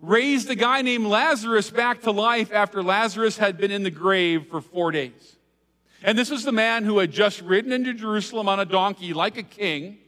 raised 0.00 0.48
a 0.48 0.54
guy 0.54 0.80
named 0.80 1.06
Lazarus 1.06 1.68
back 1.68 2.00
to 2.02 2.12
life 2.12 2.50
after 2.50 2.82
Lazarus 2.82 3.36
had 3.36 3.58
been 3.58 3.70
in 3.70 3.82
the 3.82 3.90
grave 3.90 4.46
for 4.46 4.62
four 4.62 4.90
days. 4.90 5.35
And 6.06 6.16
this 6.16 6.30
was 6.30 6.44
the 6.44 6.52
man 6.52 6.84
who 6.84 6.98
had 6.98 7.10
just 7.10 7.42
ridden 7.42 7.72
into 7.72 7.92
Jerusalem 7.92 8.48
on 8.48 8.60
a 8.60 8.64
donkey 8.64 9.12
like 9.12 9.36
a 9.36 9.42
king, 9.42 9.98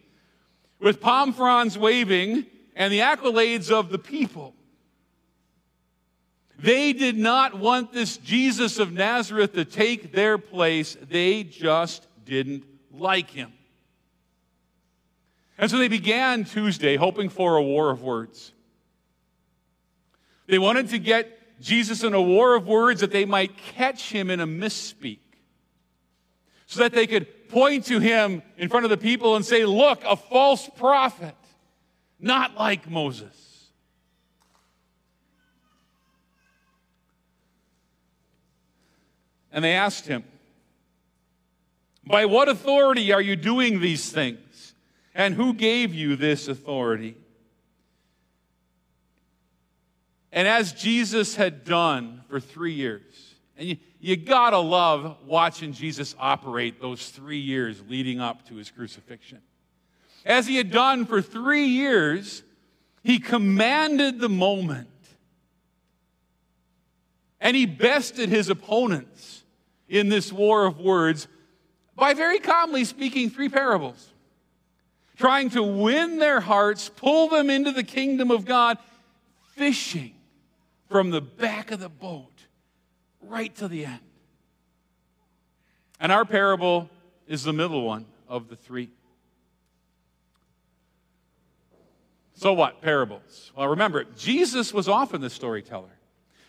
with 0.78 1.00
palm 1.00 1.32
fronds 1.32 1.76
waving 1.76 2.46
and 2.76 2.92
the 2.92 3.00
accolades 3.00 3.72
of 3.72 3.90
the 3.90 3.98
people. 3.98 4.54
They 6.56 6.92
did 6.92 7.18
not 7.18 7.58
want 7.58 7.92
this 7.92 8.16
Jesus 8.16 8.78
of 8.78 8.92
Nazareth 8.92 9.54
to 9.54 9.64
take 9.64 10.12
their 10.12 10.38
place. 10.38 10.96
They 11.02 11.42
just 11.42 12.06
didn't 12.24 12.64
like 12.92 13.30
him. 13.30 13.52
And 15.58 15.68
so 15.68 15.78
they 15.78 15.88
began 15.88 16.44
Tuesday 16.44 16.94
hoping 16.94 17.28
for 17.28 17.56
a 17.56 17.62
war 17.62 17.90
of 17.90 18.02
words. 18.02 18.52
They 20.46 20.60
wanted 20.60 20.90
to 20.90 21.00
get 21.00 21.60
Jesus 21.60 22.04
in 22.04 22.14
a 22.14 22.22
war 22.22 22.54
of 22.54 22.68
words 22.68 23.00
that 23.00 23.10
they 23.10 23.24
might 23.24 23.56
catch 23.56 24.12
him 24.12 24.30
in 24.30 24.38
a 24.38 24.46
misspeak 24.46 25.18
so 26.68 26.80
that 26.80 26.92
they 26.92 27.06
could 27.06 27.48
point 27.48 27.86
to 27.86 27.98
him 27.98 28.42
in 28.58 28.68
front 28.68 28.84
of 28.84 28.90
the 28.90 28.98
people 28.98 29.36
and 29.36 29.44
say, 29.44 29.64
Look, 29.64 30.04
a 30.04 30.14
false 30.16 30.68
prophet, 30.76 31.34
not 32.20 32.56
like 32.56 32.88
Moses. 32.88 33.70
And 39.50 39.64
they 39.64 39.72
asked 39.72 40.06
him, 40.06 40.24
By 42.04 42.26
what 42.26 42.50
authority 42.50 43.12
are 43.14 43.22
you 43.22 43.34
doing 43.34 43.80
these 43.80 44.12
things? 44.12 44.74
And 45.14 45.34
who 45.34 45.54
gave 45.54 45.94
you 45.94 46.16
this 46.16 46.48
authority? 46.48 47.16
And 50.30 50.46
as 50.46 50.74
Jesus 50.74 51.34
had 51.34 51.64
done 51.64 52.24
for 52.28 52.40
three 52.40 52.74
years, 52.74 53.34
and 53.56 53.70
you, 53.70 53.76
you 54.00 54.16
gotta 54.16 54.58
love 54.58 55.16
watching 55.26 55.72
Jesus 55.72 56.14
operate 56.18 56.80
those 56.80 57.08
three 57.08 57.40
years 57.40 57.82
leading 57.88 58.20
up 58.20 58.46
to 58.48 58.54
his 58.54 58.70
crucifixion. 58.70 59.40
As 60.24 60.46
he 60.46 60.56
had 60.56 60.70
done 60.70 61.04
for 61.06 61.20
three 61.20 61.66
years, 61.66 62.42
he 63.02 63.18
commanded 63.18 64.20
the 64.20 64.28
moment. 64.28 64.88
And 67.40 67.56
he 67.56 67.66
bested 67.66 68.28
his 68.28 68.48
opponents 68.48 69.42
in 69.88 70.08
this 70.08 70.32
war 70.32 70.66
of 70.66 70.78
words 70.78 71.26
by 71.96 72.14
very 72.14 72.38
calmly 72.38 72.84
speaking 72.84 73.30
three 73.30 73.48
parables, 73.48 74.12
trying 75.16 75.50
to 75.50 75.62
win 75.62 76.18
their 76.18 76.40
hearts, 76.40 76.88
pull 76.88 77.28
them 77.28 77.50
into 77.50 77.72
the 77.72 77.82
kingdom 77.82 78.30
of 78.30 78.44
God, 78.44 78.78
fishing 79.54 80.14
from 80.88 81.10
the 81.10 81.20
back 81.20 81.70
of 81.70 81.80
the 81.80 81.88
boat 81.88 82.37
right 83.28 83.54
to 83.56 83.68
the 83.68 83.84
end. 83.84 84.00
And 86.00 86.12
our 86.12 86.24
parable 86.24 86.88
is 87.26 87.44
the 87.44 87.52
middle 87.52 87.84
one 87.84 88.06
of 88.28 88.48
the 88.48 88.56
three. 88.56 88.90
So 92.34 92.52
what? 92.52 92.80
Parables. 92.80 93.52
Well, 93.56 93.68
remember, 93.68 94.04
Jesus 94.16 94.72
was 94.72 94.88
often 94.88 95.20
the 95.20 95.30
storyteller. 95.30 95.98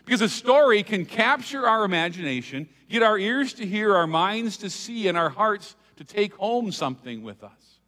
Because 0.05 0.21
a 0.21 0.29
story 0.29 0.83
can 0.83 1.05
capture 1.05 1.67
our 1.67 1.83
imagination, 1.83 2.69
get 2.89 3.03
our 3.03 3.17
ears 3.17 3.53
to 3.53 3.65
hear, 3.65 3.95
our 3.95 4.07
minds 4.07 4.57
to 4.57 4.69
see, 4.69 5.07
and 5.07 5.17
our 5.17 5.29
hearts 5.29 5.75
to 5.98 6.03
take 6.03 6.33
home 6.36 6.71
something 6.71 7.24
with 7.24 7.43
us. 7.43 7.79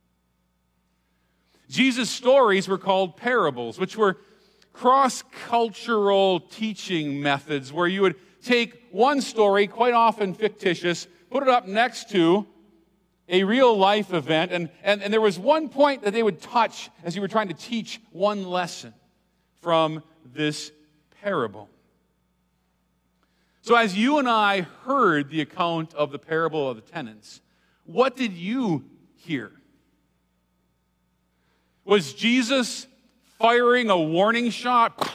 Jesus' 1.69 2.09
stories 2.09 2.67
were 2.67 2.77
called 2.77 3.17
parables, 3.17 3.79
which 3.79 3.95
were 3.95 4.17
cross 4.73 5.23
cultural 5.47 6.39
teaching 6.39 7.21
methods 7.21 7.71
where 7.71 7.87
you 7.87 8.01
would 8.01 8.15
take 8.43 8.87
one 8.91 9.21
story, 9.21 9.67
quite 9.67 9.93
often 9.93 10.33
fictitious, 10.33 11.07
put 11.29 11.43
it 11.43 11.49
up 11.49 11.67
next 11.67 12.09
to 12.11 12.45
a 13.29 13.43
real 13.45 13.77
life 13.77 14.13
event, 14.13 14.51
and, 14.51 14.69
and, 14.83 15.01
and 15.01 15.13
there 15.13 15.21
was 15.21 15.39
one 15.39 15.69
point 15.69 16.03
that 16.03 16.11
they 16.11 16.21
would 16.21 16.41
touch 16.41 16.89
as 17.03 17.15
you 17.15 17.21
were 17.21 17.29
trying 17.29 17.47
to 17.47 17.53
teach 17.53 18.01
one 18.11 18.43
lesson 18.43 18.93
from 19.61 20.03
this 20.33 20.71
parable. 21.21 21.69
So, 23.61 23.75
as 23.75 23.95
you 23.95 24.17
and 24.17 24.27
I 24.27 24.61
heard 24.85 25.29
the 25.29 25.41
account 25.41 25.93
of 25.93 26.11
the 26.11 26.19
parable 26.19 26.69
of 26.69 26.75
the 26.75 26.81
tenants, 26.81 27.41
what 27.85 28.17
did 28.17 28.33
you 28.33 28.83
hear? 29.15 29.51
Was 31.85 32.13
Jesus 32.13 32.87
firing 33.37 33.89
a 33.89 33.97
warning 33.97 34.49
shot 34.49 35.09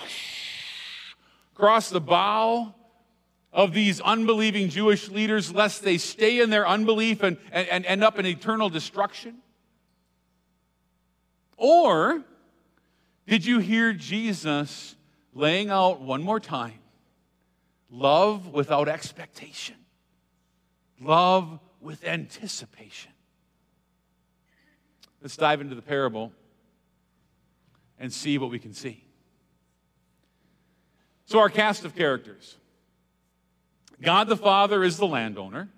across 1.55 1.91
the 1.91 2.01
bow 2.01 2.75
of 3.57 3.73
these 3.73 4.03
unbelieving 4.03 4.69
Jewish 4.69 5.09
leaders 5.09 5.53
lest 5.53 5.83
they 5.83 5.97
stay 5.97 6.41
in 6.41 6.51
their 6.51 6.69
unbelief 6.69 7.23
and, 7.23 7.39
and, 7.51 7.67
and 7.69 7.87
end 7.87 8.05
up 8.05 8.19
in 8.19 8.27
eternal 8.27 8.69
destruction? 8.69 9.39
Or 11.57 12.23
did 13.27 13.47
you 13.47 13.59
hear 13.59 13.95
Jesus 13.95 14.95
laying 15.33 15.71
out 15.71 16.03
one 16.03 16.23
more 16.23 16.39
time 16.39 16.79
love 17.91 18.49
without 18.49 18.89
expectation, 18.89 19.77
love 21.01 21.59
with 21.81 22.05
anticipation? 22.05 23.13
Let's 25.23 25.37
dive 25.37 25.63
into 25.63 25.75
the 25.75 25.83
parable 25.83 26.31
and 27.99 28.13
see 28.13 28.37
what 28.37 28.51
we 28.51 28.59
can 28.59 28.75
see. 28.75 29.03
So, 31.25 31.39
our 31.39 31.49
cast 31.49 31.87
of 31.87 31.97
characters. 31.97 32.57
God 34.03 34.29
the 34.29 34.37
Father 34.37 34.85
is 34.85 34.97
the 34.97 35.07
landowner. 35.07 35.69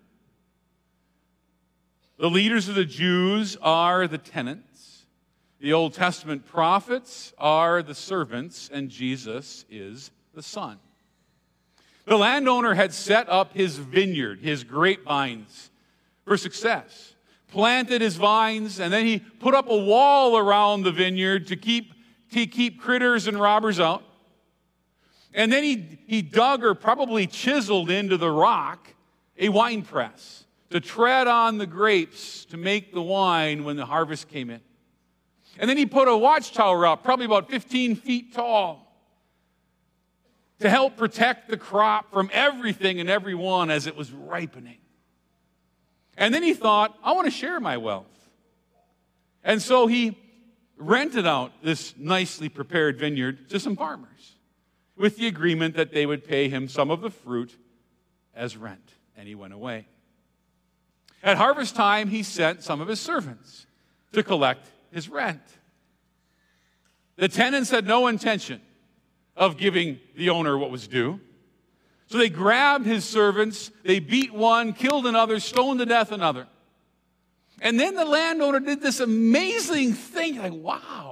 The 2.18 2.30
leaders 2.30 2.68
of 2.68 2.74
the 2.74 2.84
Jews 2.84 3.56
are 3.62 4.08
the 4.08 4.18
tenants. 4.18 5.06
The 5.60 5.72
Old 5.72 5.94
Testament 5.94 6.46
prophets 6.46 7.32
are 7.38 7.82
the 7.82 7.94
servants, 7.94 8.70
and 8.72 8.88
Jesus 8.88 9.64
is 9.70 10.10
the 10.34 10.42
Son. 10.42 10.78
The 12.06 12.16
landowner 12.16 12.74
had 12.74 12.92
set 12.92 13.28
up 13.28 13.52
his 13.54 13.76
vineyard, 13.76 14.40
his 14.40 14.64
grapevines, 14.64 15.70
for 16.24 16.36
success. 16.36 17.14
Planted 17.48 18.00
his 18.00 18.16
vines, 18.16 18.80
and 18.80 18.92
then 18.92 19.06
he 19.06 19.18
put 19.18 19.54
up 19.54 19.68
a 19.68 19.76
wall 19.76 20.36
around 20.36 20.82
the 20.82 20.92
vineyard 20.92 21.46
to 21.48 21.56
keep, 21.56 21.92
to 22.32 22.46
keep 22.46 22.80
critters 22.80 23.26
and 23.26 23.40
robbers 23.40 23.78
out. 23.78 24.02
And 25.34 25.52
then 25.52 25.62
he, 25.62 25.98
he 26.06 26.22
dug 26.22 26.64
or 26.64 26.74
probably 26.74 27.26
chiseled 27.26 27.90
into 27.90 28.16
the 28.16 28.30
rock 28.30 28.94
a 29.38 29.48
wine 29.48 29.82
press 29.82 30.44
to 30.70 30.80
tread 30.80 31.26
on 31.26 31.58
the 31.58 31.66
grapes 31.66 32.44
to 32.46 32.56
make 32.56 32.92
the 32.92 33.02
wine 33.02 33.64
when 33.64 33.76
the 33.76 33.86
harvest 33.86 34.28
came 34.28 34.50
in. 34.50 34.60
And 35.58 35.68
then 35.68 35.76
he 35.76 35.86
put 35.86 36.08
a 36.08 36.16
watchtower 36.16 36.86
up, 36.86 37.02
probably 37.02 37.24
about 37.24 37.50
15 37.50 37.96
feet 37.96 38.34
tall, 38.34 38.84
to 40.60 40.68
help 40.68 40.96
protect 40.96 41.48
the 41.48 41.56
crop 41.56 42.12
from 42.12 42.30
everything 42.32 43.00
and 43.00 43.08
everyone 43.08 43.70
as 43.70 43.86
it 43.86 43.96
was 43.96 44.10
ripening. 44.12 44.78
And 46.16 46.34
then 46.34 46.42
he 46.42 46.52
thought, 46.54 46.96
I 47.02 47.12
want 47.12 47.26
to 47.26 47.30
share 47.30 47.60
my 47.60 47.76
wealth. 47.76 48.06
And 49.44 49.62
so 49.62 49.86
he 49.86 50.18
rented 50.76 51.26
out 51.26 51.52
this 51.62 51.94
nicely 51.96 52.48
prepared 52.48 52.98
vineyard 52.98 53.48
to 53.50 53.60
some 53.60 53.76
farmers 53.76 54.37
with 54.98 55.16
the 55.16 55.26
agreement 55.26 55.76
that 55.76 55.92
they 55.92 56.06
would 56.06 56.26
pay 56.26 56.48
him 56.48 56.68
some 56.68 56.90
of 56.90 57.00
the 57.00 57.10
fruit 57.10 57.56
as 58.34 58.56
rent. 58.56 58.92
And 59.16 59.26
he 59.26 59.34
went 59.34 59.52
away. 59.52 59.86
At 61.22 61.36
harvest 61.36 61.74
time, 61.74 62.08
he 62.08 62.22
sent 62.22 62.62
some 62.62 62.80
of 62.80 62.88
his 62.88 63.00
servants 63.00 63.66
to 64.12 64.22
collect 64.22 64.68
his 64.92 65.08
rent. 65.08 65.42
The 67.16 67.28
tenants 67.28 67.70
had 67.70 67.86
no 67.86 68.06
intention 68.06 68.60
of 69.36 69.56
giving 69.56 69.98
the 70.16 70.30
owner 70.30 70.56
what 70.56 70.70
was 70.70 70.86
due. 70.86 71.20
So 72.06 72.18
they 72.18 72.30
grabbed 72.30 72.86
his 72.86 73.04
servants, 73.04 73.70
they 73.84 73.98
beat 73.98 74.32
one, 74.32 74.72
killed 74.72 75.06
another, 75.06 75.40
stoned 75.40 75.80
to 75.80 75.86
death 75.86 76.10
another. 76.10 76.46
And 77.60 77.78
then 77.78 77.96
the 77.96 78.04
landowner 78.04 78.60
did 78.60 78.80
this 78.80 79.00
amazing 79.00 79.92
thing 79.92 80.38
like, 80.38 80.52
wow. 80.52 81.07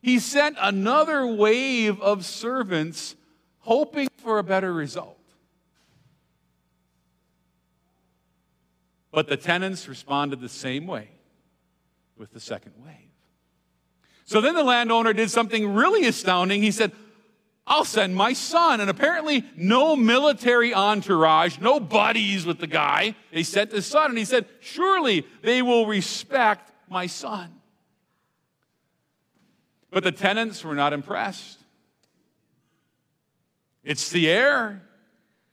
He 0.00 0.18
sent 0.18 0.56
another 0.60 1.26
wave 1.26 2.00
of 2.00 2.24
servants 2.24 3.16
hoping 3.58 4.08
for 4.18 4.38
a 4.38 4.44
better 4.44 4.72
result. 4.72 5.18
But 9.10 9.28
the 9.28 9.36
tenants 9.36 9.88
responded 9.88 10.40
the 10.40 10.48
same 10.48 10.86
way 10.86 11.08
with 12.16 12.32
the 12.32 12.40
second 12.40 12.72
wave. 12.84 12.94
So 14.24 14.40
then 14.40 14.54
the 14.54 14.62
landowner 14.62 15.12
did 15.12 15.30
something 15.30 15.74
really 15.74 16.06
astounding. 16.06 16.62
He 16.62 16.70
said, 16.70 16.92
I'll 17.66 17.84
send 17.84 18.14
my 18.14 18.32
son. 18.32 18.80
And 18.80 18.90
apparently, 18.90 19.44
no 19.56 19.96
military 19.96 20.72
entourage, 20.74 21.58
no 21.58 21.80
buddies 21.80 22.46
with 22.46 22.58
the 22.58 22.66
guy. 22.66 23.14
They 23.32 23.42
sent 23.42 23.72
his 23.72 23.86
son, 23.86 24.10
and 24.10 24.18
he 24.18 24.24
said, 24.24 24.46
Surely 24.60 25.26
they 25.42 25.62
will 25.62 25.86
respect 25.86 26.72
my 26.88 27.06
son. 27.06 27.57
But 29.90 30.04
the 30.04 30.12
tenants 30.12 30.64
were 30.64 30.74
not 30.74 30.92
impressed. 30.92 31.58
It's 33.82 34.10
the 34.10 34.28
heir. 34.28 34.82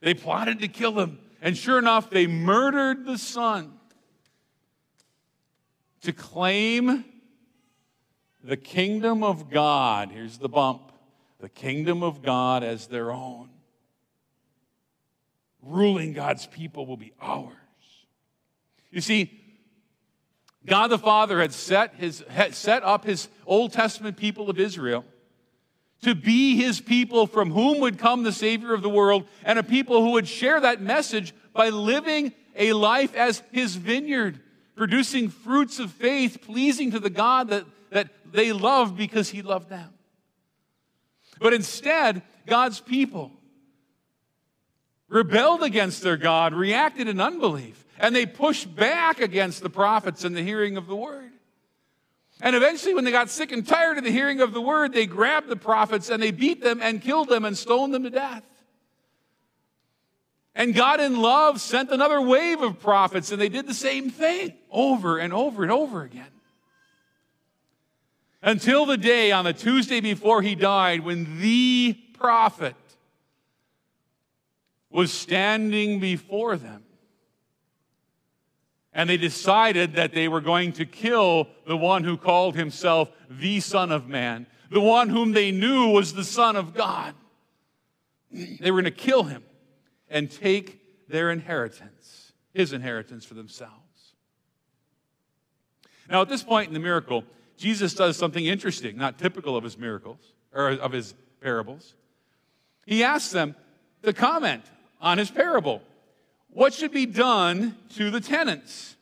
They 0.01 0.13
plotted 0.13 0.59
to 0.59 0.67
kill 0.67 0.99
him. 0.99 1.19
And 1.41 1.55
sure 1.55 1.79
enough, 1.79 2.09
they 2.09 2.27
murdered 2.27 3.05
the 3.05 3.17
son 3.17 3.73
to 6.01 6.11
claim 6.11 7.05
the 8.43 8.57
kingdom 8.57 9.23
of 9.23 9.49
God. 9.49 10.11
Here's 10.11 10.37
the 10.37 10.49
bump 10.49 10.91
the 11.39 11.49
kingdom 11.49 12.01
of 12.01 12.21
God 12.21 12.63
as 12.63 12.87
their 12.87 13.11
own. 13.11 13.49
Ruling 15.61 16.13
God's 16.13 16.47
people 16.47 16.85
will 16.85 16.97
be 16.97 17.13
ours. 17.21 17.53
You 18.89 19.01
see, 19.01 19.44
God 20.65 20.87
the 20.87 20.97
Father 20.97 21.39
had 21.39 21.53
set, 21.53 21.95
his, 21.95 22.23
had 22.29 22.55
set 22.55 22.83
up 22.83 23.05
his 23.05 23.27
Old 23.45 23.71
Testament 23.73 24.17
people 24.17 24.49
of 24.49 24.59
Israel 24.59 25.05
to 26.01 26.15
be 26.15 26.55
his 26.55 26.81
people 26.81 27.27
from 27.27 27.51
whom 27.51 27.79
would 27.79 27.97
come 27.97 28.23
the 28.23 28.31
Savior 28.31 28.73
of 28.73 28.81
the 28.81 28.89
world, 28.89 29.25
and 29.43 29.57
a 29.57 29.63
people 29.63 30.03
who 30.03 30.11
would 30.11 30.27
share 30.27 30.59
that 30.59 30.81
message 30.81 31.33
by 31.53 31.69
living 31.69 32.33
a 32.55 32.73
life 32.73 33.15
as 33.15 33.41
his 33.51 33.75
vineyard, 33.75 34.39
producing 34.75 35.29
fruits 35.29 35.79
of 35.79 35.91
faith 35.91 36.39
pleasing 36.43 36.91
to 36.91 36.99
the 36.99 37.09
God 37.09 37.49
that, 37.49 37.65
that 37.91 38.09
they 38.31 38.51
loved 38.51 38.97
because 38.97 39.29
he 39.29 39.41
loved 39.41 39.69
them. 39.69 39.93
But 41.39 41.53
instead, 41.53 42.21
God's 42.45 42.79
people 42.79 43.31
rebelled 45.07 45.63
against 45.63 46.01
their 46.01 46.17
God, 46.17 46.53
reacted 46.53 47.07
in 47.07 47.19
unbelief, 47.19 47.84
and 47.99 48.15
they 48.15 48.25
pushed 48.25 48.75
back 48.75 49.19
against 49.19 49.61
the 49.61 49.69
prophets 49.69 50.23
and 50.23 50.35
the 50.35 50.43
hearing 50.43 50.77
of 50.77 50.87
the 50.87 50.95
word. 50.95 51.31
And 52.41 52.55
eventually, 52.55 52.93
when 52.93 53.05
they 53.05 53.11
got 53.11 53.29
sick 53.29 53.51
and 53.51 53.65
tired 53.65 53.97
of 53.97 54.03
the 54.03 54.11
hearing 54.11 54.41
of 54.41 54.53
the 54.53 54.61
word, 54.61 54.93
they 54.93 55.05
grabbed 55.05 55.47
the 55.47 55.55
prophets 55.55 56.09
and 56.09 56.21
they 56.21 56.31
beat 56.31 56.61
them 56.61 56.79
and 56.81 57.01
killed 57.01 57.29
them 57.29 57.45
and 57.45 57.57
stoned 57.57 57.93
them 57.93 58.03
to 58.03 58.09
death. 58.09 58.43
And 60.53 60.73
God, 60.73 61.01
in 61.01 61.21
love, 61.21 61.59
sent 61.59 61.91
another 61.91 62.21
wave 62.21 62.61
of 62.61 62.79
prophets, 62.79 63.31
and 63.31 63.41
they 63.41 63.49
did 63.49 63.67
the 63.67 63.73
same 63.73 64.09
thing 64.09 64.53
over 64.71 65.17
and 65.17 65.33
over 65.33 65.63
and 65.63 65.71
over 65.71 66.01
again. 66.03 66.27
Until 68.41 68.85
the 68.85 68.95
day 68.95 69.31
on 69.31 69.43
the 69.43 69.51
Tuesday 69.51 69.99
before 69.99 70.41
he 70.41 70.55
died 70.55 71.01
when 71.01 71.41
the 71.41 71.97
prophet 72.13 72.75
was 74.89 75.11
standing 75.11 75.99
before 75.99 76.55
them. 76.55 76.84
And 78.95 79.09
they 79.09 79.17
decided 79.17 79.93
that 79.93 80.13
they 80.13 80.29
were 80.29 80.39
going 80.41 80.71
to 80.73 80.85
kill 80.85 81.49
the 81.67 81.75
one 81.75 82.05
who 82.05 82.15
called 82.15 82.55
himself 82.55 83.09
the 83.29 83.59
Son 83.59 83.91
of 83.91 84.07
Man, 84.07 84.47
the 84.71 84.79
one 84.79 85.09
whom 85.09 85.33
they 85.33 85.51
knew 85.51 85.89
was 85.89 86.13
the 86.13 86.23
Son 86.23 86.55
of 86.55 86.73
God. 86.73 87.13
They 88.31 88.71
were 88.71 88.81
going 88.81 88.91
to 88.91 88.97
kill 88.97 89.23
him 89.23 89.43
and 90.09 90.31
take 90.31 91.09
their 91.09 91.29
inheritance, 91.29 92.31
his 92.53 92.71
inheritance 92.71 93.25
for 93.25 93.33
themselves. 93.33 93.73
Now, 96.09 96.21
at 96.21 96.29
this 96.29 96.43
point 96.43 96.69
in 96.69 96.73
the 96.73 96.79
miracle, 96.79 97.25
Jesus 97.57 97.93
does 97.93 98.15
something 98.15 98.45
interesting, 98.45 98.97
not 98.97 99.19
typical 99.19 99.57
of 99.57 99.63
his 99.63 99.77
miracles 99.77 100.33
or 100.53 100.69
of 100.69 100.93
his 100.93 101.13
parables. 101.41 101.95
He 102.85 103.03
asks 103.03 103.31
them 103.31 103.55
to 104.03 104.13
comment 104.13 104.63
on 105.01 105.17
his 105.17 105.29
parable. 105.29 105.81
What 106.55 106.73
should 106.73 106.93
be 106.93 107.05
done 107.05 107.75
to 107.95 108.09
the 108.09 108.21
tenants? 108.21 108.95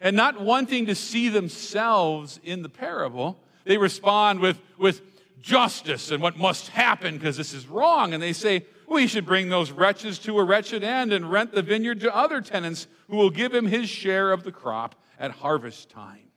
And 0.00 0.16
not 0.16 0.40
wanting 0.40 0.86
to 0.86 0.94
see 0.94 1.28
themselves 1.28 2.40
in 2.42 2.62
the 2.62 2.70
parable, 2.70 3.38
they 3.64 3.76
respond 3.76 4.40
with, 4.40 4.58
with 4.78 5.02
justice 5.42 6.10
and 6.10 6.22
what 6.22 6.38
must 6.38 6.68
happen 6.68 7.18
because 7.18 7.36
this 7.36 7.52
is 7.52 7.66
wrong. 7.66 8.14
And 8.14 8.22
they 8.22 8.32
say, 8.32 8.64
we 8.88 9.06
should 9.06 9.26
bring 9.26 9.50
those 9.50 9.70
wretches 9.70 10.18
to 10.20 10.38
a 10.38 10.44
wretched 10.44 10.82
end 10.82 11.12
and 11.12 11.30
rent 11.30 11.52
the 11.52 11.60
vineyard 11.60 12.00
to 12.00 12.16
other 12.16 12.40
tenants 12.40 12.86
who 13.10 13.16
will 13.16 13.30
give 13.30 13.54
him 13.54 13.66
his 13.66 13.90
share 13.90 14.32
of 14.32 14.42
the 14.42 14.52
crop 14.52 14.94
at 15.18 15.32
harvest 15.32 15.90
time. 15.90 16.30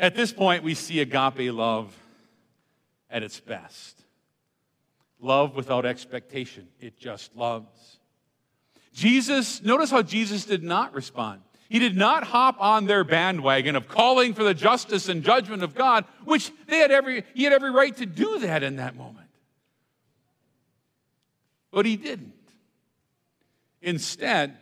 At 0.00 0.16
this 0.16 0.32
point, 0.32 0.64
we 0.64 0.74
see 0.74 0.98
agape 0.98 1.52
love 1.52 1.96
at 3.08 3.22
its 3.22 3.38
best. 3.38 4.05
Love 5.26 5.56
without 5.56 5.84
expectation, 5.84 6.68
it 6.78 6.96
just 6.96 7.34
loves. 7.34 7.98
Jesus, 8.92 9.60
notice 9.60 9.90
how 9.90 10.00
Jesus 10.00 10.44
did 10.44 10.62
not 10.62 10.94
respond. 10.94 11.40
He 11.68 11.80
did 11.80 11.96
not 11.96 12.22
hop 12.22 12.54
on 12.60 12.86
their 12.86 13.02
bandwagon 13.02 13.74
of 13.74 13.88
calling 13.88 14.34
for 14.34 14.44
the 14.44 14.54
justice 14.54 15.08
and 15.08 15.24
judgment 15.24 15.64
of 15.64 15.74
God, 15.74 16.04
which 16.24 16.52
they 16.68 16.78
had 16.78 16.92
every, 16.92 17.24
he 17.34 17.42
had 17.42 17.52
every 17.52 17.72
right 17.72 17.94
to 17.96 18.06
do 18.06 18.38
that 18.38 18.62
in 18.62 18.76
that 18.76 18.94
moment. 18.94 19.26
But 21.72 21.86
he 21.86 21.96
didn't. 21.96 22.32
Instead, 23.82 24.56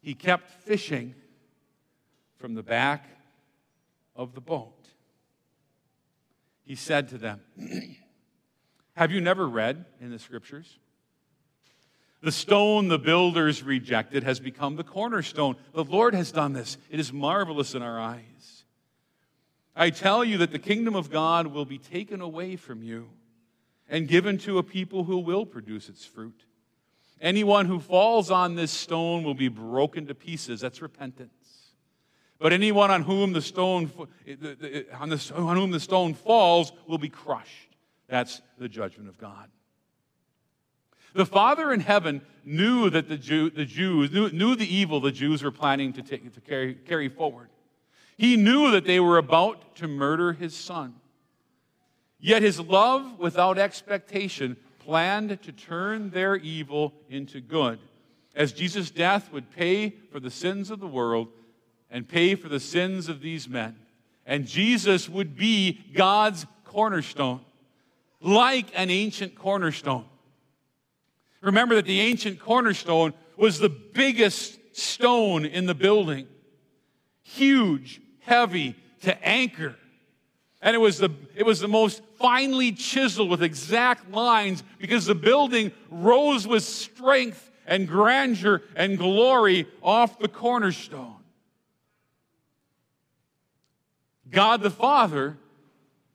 he 0.00 0.14
kept 0.14 0.48
fishing 0.62 1.14
from 2.38 2.54
the 2.54 2.62
back 2.62 3.06
of 4.16 4.34
the 4.34 4.40
boat. 4.40 4.88
He 6.64 6.76
said 6.76 7.10
to 7.10 7.18
them, 7.18 7.42
Have 8.98 9.12
you 9.12 9.20
never 9.20 9.48
read 9.48 9.84
in 10.00 10.10
the 10.10 10.18
scriptures? 10.18 10.76
The 12.20 12.32
stone 12.32 12.88
the 12.88 12.98
builders 12.98 13.62
rejected 13.62 14.24
has 14.24 14.40
become 14.40 14.74
the 14.74 14.82
cornerstone. 14.82 15.54
The 15.72 15.84
Lord 15.84 16.16
has 16.16 16.32
done 16.32 16.52
this. 16.52 16.76
It 16.90 16.98
is 16.98 17.12
marvelous 17.12 17.76
in 17.76 17.82
our 17.82 18.00
eyes. 18.00 18.64
I 19.76 19.90
tell 19.90 20.24
you 20.24 20.38
that 20.38 20.50
the 20.50 20.58
kingdom 20.58 20.96
of 20.96 21.12
God 21.12 21.46
will 21.46 21.64
be 21.64 21.78
taken 21.78 22.20
away 22.20 22.56
from 22.56 22.82
you 22.82 23.10
and 23.88 24.08
given 24.08 24.36
to 24.38 24.58
a 24.58 24.64
people 24.64 25.04
who 25.04 25.18
will 25.18 25.46
produce 25.46 25.88
its 25.88 26.04
fruit. 26.04 26.42
Anyone 27.20 27.66
who 27.66 27.78
falls 27.78 28.32
on 28.32 28.56
this 28.56 28.72
stone 28.72 29.22
will 29.22 29.34
be 29.34 29.46
broken 29.46 30.06
to 30.08 30.14
pieces. 30.16 30.60
That's 30.60 30.82
repentance. 30.82 31.30
But 32.40 32.52
anyone 32.52 32.90
on 32.90 33.04
whom 33.04 33.32
the 33.32 33.42
stone 33.42 33.92
on, 33.96 35.08
the, 35.08 35.32
on 35.36 35.56
whom 35.56 35.70
the 35.70 35.78
stone 35.78 36.14
falls 36.14 36.72
will 36.88 36.98
be 36.98 37.08
crushed. 37.08 37.67
That's 38.08 38.40
the 38.58 38.68
judgment 38.68 39.08
of 39.08 39.18
God. 39.18 39.48
The 41.14 41.26
Father 41.26 41.72
in 41.72 41.80
heaven 41.80 42.22
knew 42.44 42.90
that 42.90 43.08
the, 43.08 43.16
Jew, 43.16 43.50
the 43.50 43.64
Jews 43.64 44.10
knew, 44.12 44.30
knew, 44.30 44.54
the 44.54 44.74
evil 44.74 45.00
the 45.00 45.10
Jews 45.10 45.42
were 45.42 45.50
planning 45.50 45.92
to, 45.94 46.02
take, 46.02 46.32
to 46.34 46.40
carry, 46.40 46.74
carry 46.74 47.08
forward. 47.08 47.48
He 48.16 48.36
knew 48.36 48.70
that 48.72 48.84
they 48.84 49.00
were 49.00 49.18
about 49.18 49.76
to 49.76 49.88
murder 49.88 50.32
his 50.32 50.54
son. 50.54 50.94
Yet 52.20 52.42
his 52.42 52.60
love 52.60 53.18
without 53.18 53.58
expectation 53.58 54.56
planned 54.80 55.40
to 55.42 55.52
turn 55.52 56.10
their 56.10 56.36
evil 56.36 56.92
into 57.08 57.40
good, 57.40 57.78
as 58.34 58.52
Jesus' 58.52 58.90
death 58.90 59.32
would 59.32 59.50
pay 59.50 59.90
for 59.90 60.18
the 60.18 60.30
sins 60.30 60.70
of 60.70 60.80
the 60.80 60.86
world 60.86 61.28
and 61.90 62.08
pay 62.08 62.34
for 62.34 62.48
the 62.48 62.60
sins 62.60 63.08
of 63.08 63.20
these 63.20 63.48
men. 63.48 63.76
And 64.26 64.46
Jesus 64.46 65.08
would 65.08 65.36
be 65.36 65.80
God's 65.94 66.46
cornerstone, 66.64 67.40
like 68.20 68.66
an 68.74 68.90
ancient 68.90 69.34
cornerstone. 69.34 70.04
Remember 71.40 71.76
that 71.76 71.84
the 71.84 72.00
ancient 72.00 72.40
cornerstone 72.40 73.14
was 73.36 73.58
the 73.58 73.68
biggest 73.68 74.58
stone 74.76 75.44
in 75.44 75.66
the 75.66 75.74
building. 75.74 76.26
Huge, 77.22 78.00
heavy 78.20 78.74
to 79.02 79.26
anchor. 79.26 79.76
And 80.60 80.74
it 80.74 80.78
was 80.78 80.98
the, 80.98 81.10
it 81.36 81.46
was 81.46 81.60
the 81.60 81.68
most 81.68 82.02
finely 82.18 82.72
chiseled 82.72 83.30
with 83.30 83.42
exact 83.42 84.10
lines 84.10 84.64
because 84.78 85.06
the 85.06 85.14
building 85.14 85.70
rose 85.88 86.46
with 86.46 86.64
strength 86.64 87.50
and 87.66 87.86
grandeur 87.86 88.62
and 88.74 88.98
glory 88.98 89.68
off 89.82 90.18
the 90.18 90.26
cornerstone. 90.26 91.14
God 94.28 94.62
the 94.62 94.70
Father 94.70 95.36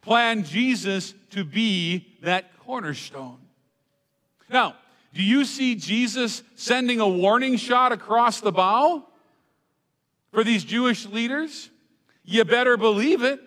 planned 0.04 0.46
Jesus 0.46 1.14
to 1.32 1.44
be 1.44 2.08
that 2.22 2.58
cornerstone. 2.60 3.40
Now, 4.50 4.76
do 5.14 5.24
you 5.24 5.46
see 5.46 5.76
Jesus 5.76 6.44
sending 6.56 7.00
a 7.00 7.08
warning 7.08 7.56
shot 7.56 7.92
across 7.92 8.42
the 8.42 8.52
bow 8.52 9.06
for 10.32 10.44
these 10.44 10.64
Jewish 10.64 11.06
leaders? 11.06 11.70
You 12.24 12.44
better 12.46 12.78
believe 12.78 13.24
it. 13.24 13.40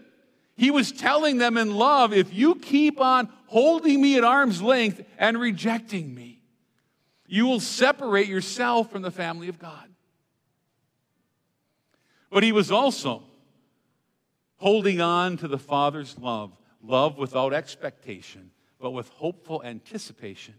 He 0.56 0.70
was 0.70 0.90
telling 0.90 1.38
them 1.38 1.56
in 1.56 1.74
love 1.74 2.12
if 2.12 2.32
you 2.32 2.54
keep 2.54 3.00
on 3.00 3.28
holding 3.46 4.00
me 4.00 4.16
at 4.16 4.24
arm's 4.24 4.62
length 4.62 5.02
and 5.18 5.38
rejecting 5.38 6.14
me, 6.14 6.40
you 7.26 7.46
will 7.46 7.60
separate 7.60 8.28
yourself 8.28 8.90
from 8.90 9.02
the 9.02 9.10
family 9.10 9.48
of 9.48 9.58
God. 9.58 9.88
But 12.30 12.42
he 12.42 12.52
was 12.52 12.70
also 12.70 13.22
holding 14.56 15.00
on 15.00 15.36
to 15.38 15.48
the 15.48 15.58
Father's 15.58 16.18
love, 16.18 16.52
love 16.82 17.18
without 17.18 17.52
expectation, 17.52 18.50
but 18.80 18.90
with 18.90 19.08
hopeful 19.10 19.62
anticipation. 19.64 20.54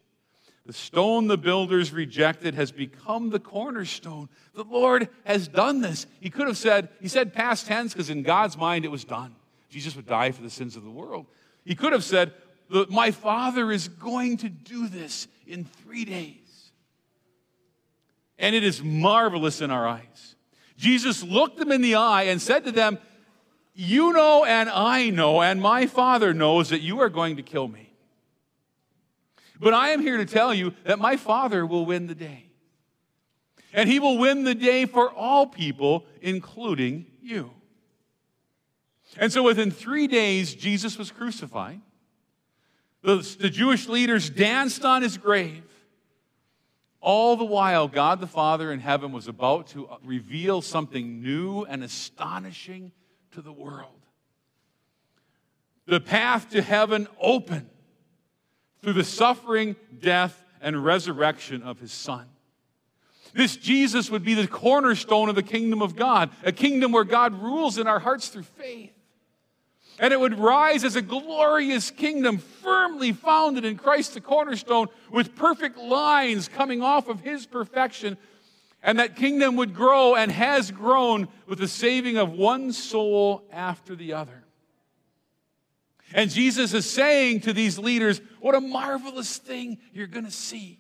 The 0.66 0.74
stone 0.74 1.28
the 1.28 1.38
builders 1.38 1.94
rejected 1.94 2.54
has 2.56 2.74
become 2.74 3.30
the 3.30 3.40
cornerstone. 3.40 4.28
The 4.54 4.66
Lord 4.66 5.08
has 5.24 5.48
done 5.48 5.80
this. 5.80 6.06
He 6.20 6.30
could 6.30 6.48
have 6.48 6.58
said, 6.58 6.90
He 7.00 7.08
said 7.08 7.34
past 7.34 7.68
tense 7.68 7.94
because 7.94 8.10
in 8.10 8.22
God's 8.22 8.58
mind 8.58 8.84
it 8.84 8.92
was 8.92 9.06
done. 9.06 9.34
Jesus 9.70 9.96
would 9.96 10.08
die 10.08 10.32
for 10.32 10.42
the 10.42 10.50
sins 10.50 10.76
of 10.76 10.84
the 10.84 10.90
world. 10.90 11.26
He 11.64 11.74
could 11.74 11.94
have 11.94 12.04
said, 12.04 12.34
My 12.90 13.12
Father 13.12 13.72
is 13.72 13.88
going 13.88 14.38
to 14.38 14.50
do 14.50 14.90
this 14.90 15.30
in 15.46 15.64
three 15.64 16.04
days. 16.04 16.72
And 18.38 18.54
it 18.54 18.64
is 18.64 18.84
marvelous 18.84 19.62
in 19.62 19.72
our 19.72 19.88
eyes. 19.88 20.36
Jesus 20.76 21.24
looked 21.24 21.58
them 21.58 21.72
in 21.72 21.82
the 21.82 21.96
eye 21.96 22.24
and 22.24 22.42
said 22.42 22.66
to 22.66 22.74
them, 22.74 23.00
You 23.80 24.12
know, 24.12 24.44
and 24.44 24.70
I 24.70 25.12
know, 25.12 25.44
and 25.44 25.62
my 25.62 25.86
Father 25.86 26.34
knows 26.34 26.70
that 26.70 26.82
you 26.82 27.00
are 27.02 27.10
going 27.10 27.36
to 27.36 27.44
kill 27.44 27.68
me. 27.68 27.94
But 29.60 29.76
I 29.76 29.90
am 29.90 30.02
here 30.02 30.18
to 30.18 30.26
tell 30.26 30.52
you 30.52 30.74
that 30.84 30.98
my 30.98 31.16
Father 31.16 31.64
will 31.64 31.86
win 31.86 32.08
the 32.08 32.16
day. 32.16 32.50
And 33.72 33.88
he 33.88 34.00
will 34.00 34.18
win 34.18 34.46
the 34.46 34.56
day 34.56 34.88
for 34.88 35.12
all 35.12 35.46
people, 35.46 36.08
including 36.24 37.06
you. 37.22 37.52
And 39.16 39.32
so 39.32 39.44
within 39.44 39.70
three 39.70 40.08
days, 40.08 40.56
Jesus 40.56 40.98
was 40.98 41.12
crucified. 41.12 41.80
The, 43.04 43.18
the, 43.40 43.52
Jewish 43.52 43.88
leaders 43.88 44.32
danced 44.32 44.86
on 44.86 45.04
his 45.04 45.20
grave. 45.20 45.64
All 47.00 47.38
the 47.38 47.46
while, 47.46 47.88
God 47.88 48.22
the 48.22 48.26
Father 48.28 48.72
in 48.72 48.80
heaven 48.80 49.12
was 49.12 49.28
about 49.28 49.68
to 49.68 49.88
reveal 50.04 50.64
something 50.64 51.22
new 51.22 51.64
and 51.66 51.84
astonishing 51.84 52.92
to 53.32 53.42
the 53.42 53.52
world. 53.52 53.92
The 55.86 56.00
path 56.00 56.50
to 56.50 56.62
heaven 56.62 57.08
open 57.20 57.70
through 58.82 58.94
the 58.94 59.04
suffering, 59.04 59.76
death, 60.00 60.44
and 60.62 60.84
resurrection 60.84 61.64
of 61.64 61.80
his 61.80 61.92
Son. 61.92 62.26
This 63.34 63.56
Jesus 63.56 64.10
would 64.10 64.24
be 64.24 64.34
the 64.34 64.48
cornerstone 64.48 65.30
of 65.30 65.36
the 65.36 65.44
kingdom 65.44 65.82
of 65.82 65.96
God, 65.96 66.30
a 66.44 66.52
kingdom 66.52 66.92
where 66.92 67.04
God 67.04 67.42
rules 67.42 67.78
in 67.78 67.88
our 67.88 68.00
hearts 68.00 68.30
through 68.30 68.44
faith. 68.44 68.92
And 70.00 70.14
it 70.14 70.20
would 70.20 70.38
rise 70.38 70.84
as 70.84 70.96
a 70.96 71.02
glorious 71.02 71.90
kingdom 71.90 72.38
firmly 72.38 73.14
founded 73.14 73.66
in 73.66 73.78
Christ 73.78 74.14
the 74.14 74.22
cornerstone 74.22 74.88
with 75.12 75.36
perfect 75.36 75.78
lines 75.78 76.48
coming 76.48 76.84
off 76.84 77.08
of 77.08 77.22
his 77.22 77.48
perfection. 77.48 78.18
And 78.84 79.00
that 79.00 79.16
kingdom 79.16 79.56
would 79.58 79.74
grow 79.74 80.16
and 80.16 80.32
has 80.32 80.72
grown 80.72 81.28
with 81.48 81.60
the 81.60 81.68
saving 81.68 82.18
of 82.18 82.32
one 82.32 82.72
soul 82.72 83.44
after 83.52 83.96
the 83.96 84.14
other. 84.14 84.44
And 86.14 86.30
Jesus 86.30 86.74
is 86.74 86.90
saying 86.90 87.42
to 87.42 87.54
these 87.54 87.78
leaders, 87.78 88.22
What 88.40 88.56
a 88.56 88.62
marvelous 88.62 89.38
thing 89.38 89.78
you're 89.94 90.08
going 90.08 90.26
to 90.26 90.32
see. 90.32 90.80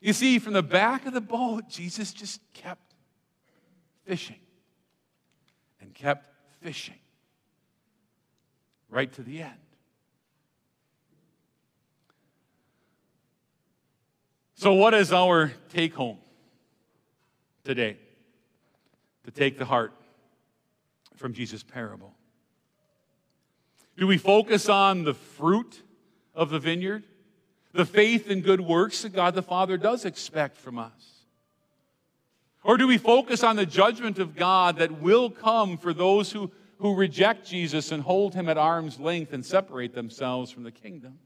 You 0.00 0.12
see, 0.12 0.38
from 0.38 0.52
the 0.52 0.62
back 0.62 1.06
of 1.06 1.12
the 1.12 1.20
boat, 1.20 1.68
Jesus 1.68 2.12
just 2.12 2.40
kept 2.54 2.94
fishing 4.04 4.38
and 5.80 5.92
kept 5.92 6.32
fishing 6.60 6.98
right 8.88 9.12
to 9.14 9.22
the 9.22 9.42
end. 9.42 9.67
So, 14.58 14.72
what 14.72 14.92
is 14.92 15.12
our 15.12 15.52
take 15.68 15.94
home 15.94 16.18
today 17.62 17.96
to 19.24 19.30
take 19.30 19.56
the 19.56 19.64
heart 19.64 19.92
from 21.14 21.32
Jesus' 21.32 21.62
parable? 21.62 22.12
Do 23.96 24.08
we 24.08 24.18
focus 24.18 24.68
on 24.68 25.04
the 25.04 25.14
fruit 25.14 25.80
of 26.34 26.50
the 26.50 26.58
vineyard, 26.58 27.04
the 27.72 27.84
faith 27.84 28.28
and 28.28 28.42
good 28.42 28.60
works 28.60 29.02
that 29.02 29.12
God 29.12 29.36
the 29.36 29.42
Father 29.42 29.76
does 29.76 30.04
expect 30.04 30.56
from 30.56 30.76
us? 30.76 31.22
Or 32.64 32.76
do 32.76 32.88
we 32.88 32.98
focus 32.98 33.44
on 33.44 33.54
the 33.54 33.64
judgment 33.64 34.18
of 34.18 34.34
God 34.34 34.78
that 34.78 35.00
will 35.00 35.30
come 35.30 35.78
for 35.78 35.94
those 35.94 36.32
who 36.32 36.50
who 36.78 36.96
reject 36.96 37.46
Jesus 37.46 37.92
and 37.92 38.02
hold 38.02 38.34
him 38.34 38.48
at 38.48 38.58
arm's 38.58 38.98
length 38.98 39.32
and 39.32 39.46
separate 39.46 39.94
themselves 39.94 40.50
from 40.50 40.64
the 40.64 40.72
kingdom? 40.72 41.20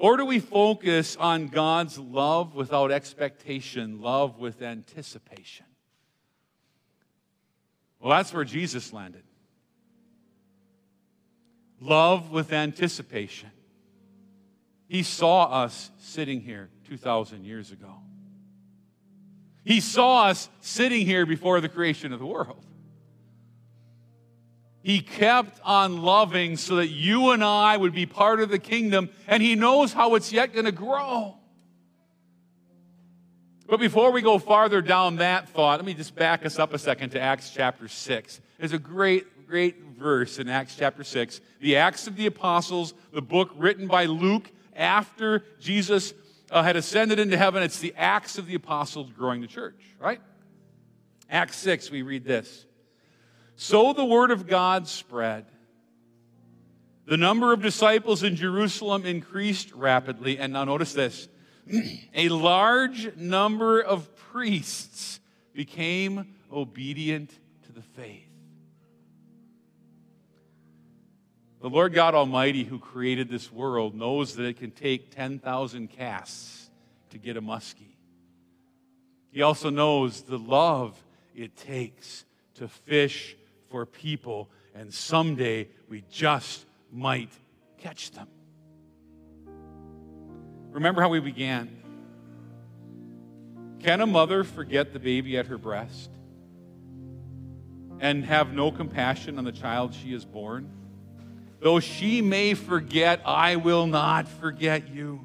Or 0.00 0.16
do 0.16 0.24
we 0.24 0.40
focus 0.40 1.14
on 1.16 1.48
God's 1.48 1.98
love 1.98 2.54
without 2.54 2.90
expectation, 2.90 4.00
love 4.00 4.38
with 4.38 4.62
anticipation? 4.62 5.66
Well, 8.00 8.08
that's 8.16 8.32
where 8.32 8.44
Jesus 8.44 8.94
landed. 8.94 9.24
Love 11.82 12.30
with 12.30 12.50
anticipation. 12.50 13.50
He 14.88 15.02
saw 15.02 15.44
us 15.64 15.90
sitting 15.98 16.40
here 16.40 16.70
2,000 16.88 17.44
years 17.44 17.70
ago. 17.70 17.96
He 19.64 19.80
saw 19.80 20.28
us 20.28 20.48
sitting 20.62 21.04
here 21.04 21.26
before 21.26 21.60
the 21.60 21.68
creation 21.68 22.14
of 22.14 22.20
the 22.20 22.26
world. 22.26 22.64
He 24.82 25.00
kept 25.00 25.60
on 25.62 26.02
loving 26.02 26.56
so 26.56 26.76
that 26.76 26.88
you 26.88 27.30
and 27.30 27.44
I 27.44 27.76
would 27.76 27.92
be 27.92 28.06
part 28.06 28.40
of 28.40 28.48
the 28.48 28.58
kingdom, 28.58 29.10
and 29.26 29.42
He 29.42 29.54
knows 29.54 29.92
how 29.92 30.14
it's 30.14 30.32
yet 30.32 30.52
going 30.52 30.64
to 30.64 30.72
grow. 30.72 31.36
But 33.70 33.78
before 33.78 34.10
we 34.10 34.20
go 34.20 34.38
farther 34.38 34.82
down 34.82 35.16
that 35.16 35.48
thought, 35.50 35.78
let 35.78 35.86
me 35.86 35.94
just 35.94 36.16
back 36.16 36.44
us 36.44 36.58
up 36.58 36.74
a 36.74 36.78
second 36.78 37.10
to 37.10 37.20
Acts 37.20 37.50
chapter 37.50 37.86
6. 37.86 38.40
There's 38.58 38.72
a 38.72 38.78
great, 38.78 39.46
great 39.46 39.80
verse 39.96 40.40
in 40.40 40.48
Acts 40.48 40.74
chapter 40.76 41.04
6. 41.04 41.40
The 41.60 41.76
Acts 41.76 42.08
of 42.08 42.16
the 42.16 42.26
Apostles, 42.26 42.94
the 43.12 43.22
book 43.22 43.50
written 43.56 43.86
by 43.86 44.06
Luke 44.06 44.50
after 44.74 45.44
Jesus 45.60 46.14
uh, 46.50 46.62
had 46.64 46.74
ascended 46.74 47.20
into 47.20 47.36
heaven. 47.36 47.62
It's 47.62 47.78
the 47.78 47.94
Acts 47.96 48.38
of 48.38 48.46
the 48.46 48.56
Apostles 48.56 49.12
growing 49.12 49.40
the 49.40 49.46
church, 49.46 49.80
right? 50.00 50.20
Acts 51.30 51.56
6, 51.58 51.92
we 51.92 52.02
read 52.02 52.24
this. 52.24 52.66
So 53.62 53.92
the 53.92 54.06
word 54.06 54.30
of 54.30 54.46
God 54.46 54.88
spread. 54.88 55.44
The 57.04 57.18
number 57.18 57.52
of 57.52 57.60
disciples 57.60 58.22
in 58.22 58.34
Jerusalem 58.34 59.04
increased 59.04 59.70
rapidly. 59.74 60.38
And 60.38 60.54
now 60.54 60.64
notice 60.64 60.94
this 60.94 61.28
a 62.14 62.30
large 62.30 63.14
number 63.16 63.82
of 63.82 64.16
priests 64.16 65.20
became 65.52 66.36
obedient 66.50 67.38
to 67.64 67.72
the 67.72 67.82
faith. 67.82 68.30
The 71.60 71.68
Lord 71.68 71.92
God 71.92 72.14
Almighty, 72.14 72.64
who 72.64 72.78
created 72.78 73.28
this 73.28 73.52
world, 73.52 73.94
knows 73.94 74.36
that 74.36 74.46
it 74.46 74.56
can 74.56 74.70
take 74.70 75.14
10,000 75.14 75.88
casts 75.88 76.70
to 77.10 77.18
get 77.18 77.36
a 77.36 77.42
muskie. 77.42 77.96
He 79.30 79.42
also 79.42 79.68
knows 79.68 80.22
the 80.22 80.38
love 80.38 80.98
it 81.34 81.58
takes 81.58 82.24
to 82.54 82.66
fish 82.66 83.36
for 83.70 83.86
people, 83.86 84.50
and 84.74 84.92
someday 84.92 85.68
we 85.88 86.04
just 86.10 86.64
might 86.92 87.30
catch 87.78 88.10
them. 88.10 88.26
Remember 90.70 91.00
how 91.00 91.08
we 91.08 91.20
began. 91.20 91.76
Can 93.80 94.00
a 94.00 94.06
mother 94.06 94.44
forget 94.44 94.92
the 94.92 94.98
baby 94.98 95.38
at 95.38 95.46
her 95.46 95.56
breast 95.56 96.10
and 97.98 98.24
have 98.24 98.52
no 98.52 98.70
compassion 98.70 99.38
on 99.38 99.44
the 99.44 99.52
child 99.52 99.94
she 99.94 100.12
has 100.12 100.24
born? 100.24 100.68
Though 101.60 101.80
she 101.80 102.22
may 102.22 102.54
forget, 102.54 103.20
I 103.24 103.56
will 103.56 103.86
not 103.86 104.28
forget 104.28 104.88
you. 104.88 105.20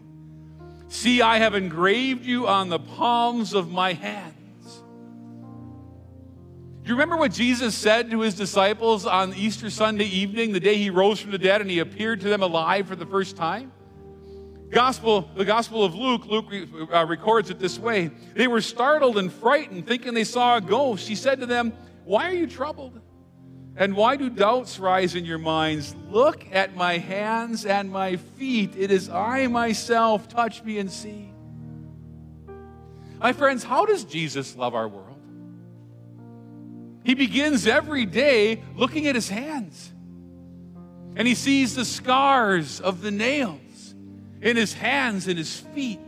See, 0.88 1.22
I 1.22 1.40
have 1.40 1.56
engraved 1.56 2.26
you 2.26 2.48
on 2.48 2.70
the 2.70 2.80
palms 2.80 3.54
of 3.54 3.72
my 3.72 3.94
hands. 3.94 4.45
Do 6.86 6.90
you 6.90 6.96
remember 6.98 7.18
what 7.18 7.32
Jesus 7.32 7.74
said 7.74 8.12
to 8.12 8.20
his 8.20 8.36
disciples 8.36 9.08
on 9.08 9.34
Easter 9.34 9.72
Sunday 9.72 10.06
evening, 10.06 10.52
the 10.52 10.60
day 10.60 10.78
he 10.78 10.92
rose 10.92 11.20
from 11.20 11.32
the 11.32 11.40
dead 11.40 11.60
and 11.60 11.68
he 11.68 11.80
appeared 11.80 12.22
to 12.22 12.30
them 12.30 12.44
alive 12.44 12.88
for 12.88 12.96
the 12.96 13.08
first 13.08 13.36
time? 13.36 13.72
Gospel, 14.70 15.28
the 15.36 15.46
Gospel 15.46 15.84
of 15.84 15.96
Luke, 15.96 16.28
Luke 16.28 16.46
uh, 16.94 17.04
records 17.08 17.50
it 17.50 17.58
this 17.58 17.80
way. 17.80 18.12
They 18.36 18.46
were 18.46 18.62
startled 18.62 19.18
and 19.18 19.34
frightened, 19.34 19.88
thinking 19.88 20.14
they 20.14 20.24
saw 20.24 20.58
a 20.58 20.62
ghost. 20.62 21.08
He 21.08 21.16
said 21.16 21.40
to 21.40 21.48
them, 21.48 21.74
Why 22.04 22.30
are 22.30 22.36
you 22.36 22.46
troubled? 22.46 23.02
And 23.76 23.96
why 23.96 24.16
do 24.16 24.30
doubts 24.30 24.78
rise 24.78 25.16
in 25.16 25.26
your 25.26 25.40
minds? 25.40 25.96
Look 26.12 26.46
at 26.52 26.76
my 26.76 27.00
hands 27.00 27.66
and 27.66 27.90
my 27.90 28.18
feet. 28.18 28.76
It 28.78 28.92
is 28.92 29.10
I 29.10 29.48
myself. 29.48 30.28
Touch 30.28 30.64
me 30.64 30.78
and 30.78 30.92
see. 30.92 31.32
My 33.18 33.34
friends, 33.34 33.64
how 33.64 33.88
does 33.88 34.04
Jesus 34.04 34.56
love 34.56 34.76
our 34.76 34.88
world? 34.88 35.05
He 37.06 37.14
begins 37.14 37.68
every 37.68 38.06
day 38.06 38.64
looking 38.76 39.06
at 39.06 39.14
his 39.14 39.30
hands. 39.30 39.94
And 41.16 41.28
he 41.28 41.36
sees 41.36 41.76
the 41.76 41.86
scars 41.86 42.82
of 42.82 43.02
the 43.02 43.12
nails 43.12 43.94
in 44.42 44.58
his 44.58 44.74
hands 44.74 45.28
and 45.28 45.38
his 45.38 45.60
feet. 45.60 46.00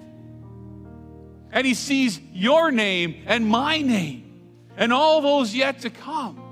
And 1.52 1.66
he 1.66 1.76
sees 1.76 2.20
your 2.34 2.72
name 2.72 3.24
and 3.28 3.48
my 3.48 3.80
name 3.80 4.50
and 4.76 4.92
all 4.92 5.22
those 5.22 5.54
yet 5.54 5.80
to 5.82 5.92
come. 5.92 6.44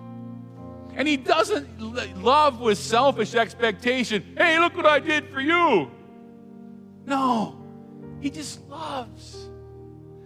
And 0.96 1.08
he 1.08 1.18
doesn't 1.18 2.22
love 2.22 2.62
with 2.62 2.78
selfish 2.78 3.34
expectation. 3.34 4.36
Hey, 4.38 4.60
look 4.60 4.78
what 4.78 4.86
I 4.86 5.00
did 5.00 5.28
for 5.30 5.42
you. 5.42 5.92
No, 7.06 7.60
he 8.22 8.30
just 8.30 8.62
loves. 8.70 9.50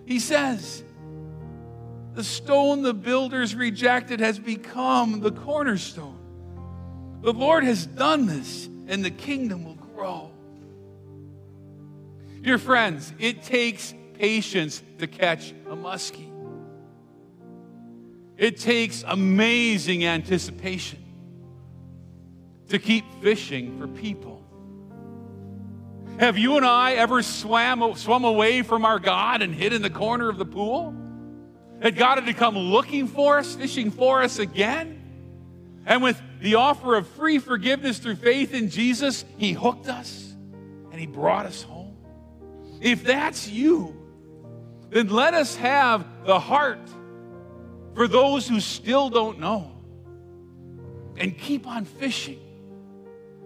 He 0.06 0.20
says, 0.20 0.84
the 2.14 2.24
stone 2.24 2.82
the 2.82 2.94
builders 2.94 3.56
rejected 3.56 4.20
has 4.20 4.40
become 4.40 5.20
the 5.22 5.32
cornerstone. 5.32 6.18
The 7.22 7.34
Lord 7.34 7.64
has 7.64 7.86
done 7.86 8.26
this, 8.26 8.68
and 8.88 9.04
the 9.04 9.12
kingdom 9.12 9.66
will 9.66 9.76
grow. 9.96 10.32
Dear 12.42 12.58
friends, 12.58 13.14
it 13.20 13.44
takes 13.44 13.94
patience 14.14 14.82
to 14.98 15.08
catch 15.08 15.52
a 15.70 15.76
muskie. 15.76 16.32
It 18.38 18.58
takes 18.58 19.04
amazing 19.06 20.06
anticipation 20.06 21.04
to 22.70 22.80
keep 22.80 23.04
fishing 23.22 23.78
for 23.78 23.88
people. 23.88 24.42
Have 26.20 26.38
you 26.38 26.58
and 26.58 26.66
I 26.66 26.94
ever 26.94 27.22
swam, 27.22 27.96
swum 27.96 28.24
away 28.24 28.62
from 28.62 28.86
our 28.86 29.00
God 29.00 29.42
and 29.42 29.54
hid 29.54 29.74
in 29.74 29.82
the 29.82 29.90
corner 29.90 30.30
of 30.30 30.38
the 30.38 30.46
pool? 30.46 30.94
Had 31.82 31.96
God 31.96 32.18
had 32.18 32.26
to 32.26 32.34
come 32.34 32.58
looking 32.58 33.08
for 33.08 33.38
us, 33.38 33.56
fishing 33.56 33.92
for 33.92 34.22
us 34.22 34.40
again? 34.40 34.96
And 35.86 36.04
with 36.04 36.22
the 36.42 36.56
offer 36.56 36.96
of 36.96 37.08
free 37.08 37.40
forgiveness 37.40 38.00
through 38.00 38.16
faith 38.16 38.54
in 38.54 38.70
Jesus, 38.70 39.26
He 39.38 39.54
hooked 39.54 39.88
us 39.88 40.34
and 40.92 41.00
He 41.00 41.08
brought 41.08 41.46
us 41.46 41.64
home. 41.64 41.96
If 42.82 43.04
that's 43.04 43.48
you, 43.48 43.96
then 44.90 45.10
let 45.10 45.34
us 45.34 45.56
have 45.56 46.06
the 46.26 46.40
heart 46.40 46.80
for 47.94 48.08
those 48.08 48.48
who 48.48 48.60
still 48.60 49.10
don't 49.10 49.40
know 49.40 49.72
and 51.18 51.38
keep 51.38 51.68
on 51.68 51.86
fishing 51.86 52.40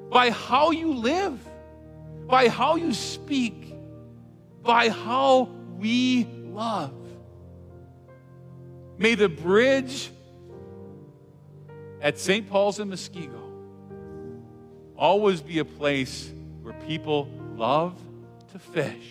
by 0.10 0.30
how 0.30 0.72
you 0.72 0.93
live, 0.93 1.39
by 2.28 2.48
how 2.48 2.76
you 2.76 2.93
speak, 2.93 3.76
by 4.62 4.89
how 4.89 5.50
we 5.78 6.26
love. 6.43 6.93
May 9.04 9.16
the 9.16 9.28
bridge 9.28 10.12
at 12.00 12.18
St. 12.18 12.50
Paul's 12.50 12.80
in 12.80 12.89
Muskego 12.89 13.42
always 14.98 15.42
be 15.42 15.60
a 15.60 15.66
place 15.66 16.32
where 16.62 16.74
people 16.88 17.30
love 17.58 18.00
to 18.54 18.60
fish. 18.60 19.10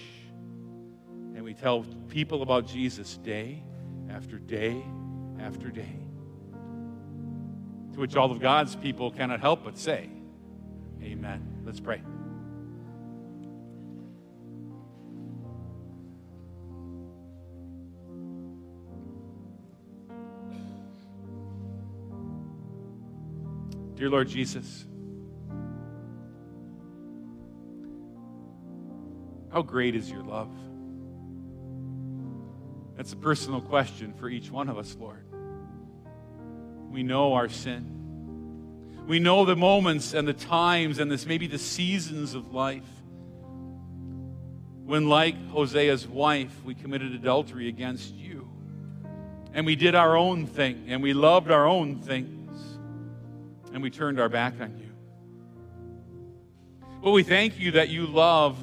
And 1.35 1.45
we 1.45 1.53
tell 1.53 1.85
people 2.09 2.41
about 2.41 2.67
Jesus 2.67 3.19
day 3.19 3.63
after 4.09 4.39
day 4.39 4.83
after 5.39 5.69
day. 5.69 5.99
To 7.93 8.01
which 8.01 8.17
all 8.17 8.31
of 8.33 8.41
God's 8.41 8.75
people 8.75 9.11
cannot 9.11 9.41
help 9.41 9.63
but 9.63 9.77
say, 9.77 10.09
Amen. 11.03 11.63
Let's 11.67 11.81
pray. 11.81 12.01
Dear 24.03 24.11
Lord 24.11 24.27
Jesus, 24.27 24.85
how 29.53 29.63
great 29.63 29.95
is 29.95 30.11
your 30.11 30.25
love? 30.25 30.51
That's 32.97 33.13
a 33.13 33.17
personal 33.17 33.61
question 33.61 34.13
for 34.13 34.29
each 34.29 34.51
one 34.51 34.69
of 34.69 34.77
us, 34.77 34.97
Lord. 34.99 35.25
We 36.91 37.05
know 37.05 37.35
our 37.35 37.49
sin. 37.49 39.07
We 39.07 39.21
know 39.21 39.45
the 39.45 39.55
moments 39.55 40.15
and 40.15 40.27
the 40.27 40.33
times 40.33 40.99
and 40.99 41.09
this 41.09 41.25
maybe 41.25 41.47
the 41.47 41.57
seasons 41.57 42.35
of 42.35 42.53
life 42.53 42.83
when, 44.85 45.09
like 45.09 45.37
Hosea's 45.51 46.09
wife, 46.09 46.53
we 46.65 46.75
committed 46.75 47.13
adultery 47.13 47.69
against 47.69 48.13
you. 48.17 48.51
And 49.55 49.65
we 49.65 49.77
did 49.77 49.95
our 49.95 50.17
own 50.17 50.47
thing 50.49 50.87
and 50.89 51.05
we 51.05 51.13
loved 51.13 51.53
our 51.53 51.69
own 51.69 52.01
thing 52.01 52.42
and 53.73 53.83
we 53.83 53.91
turned 53.91 54.21
our 54.21 54.29
back 54.29 54.55
on 54.61 54.79
you. 54.79 54.89
But 57.03 57.11
we 57.11 57.23
thank 57.23 57.59
you 57.59 57.73
that 57.73 57.89
you 57.89 58.07
love 58.07 58.57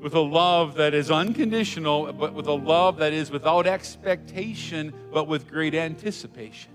with 0.00 0.14
a 0.14 0.20
love 0.20 0.74
that 0.76 0.94
is 0.94 1.10
unconditional, 1.10 2.12
but 2.12 2.34
with 2.34 2.46
a 2.46 2.52
love 2.52 2.98
that 2.98 3.12
is 3.12 3.30
without 3.30 3.66
expectation, 3.66 4.92
but 5.12 5.26
with 5.26 5.50
great 5.50 5.74
anticipation. 5.74 6.70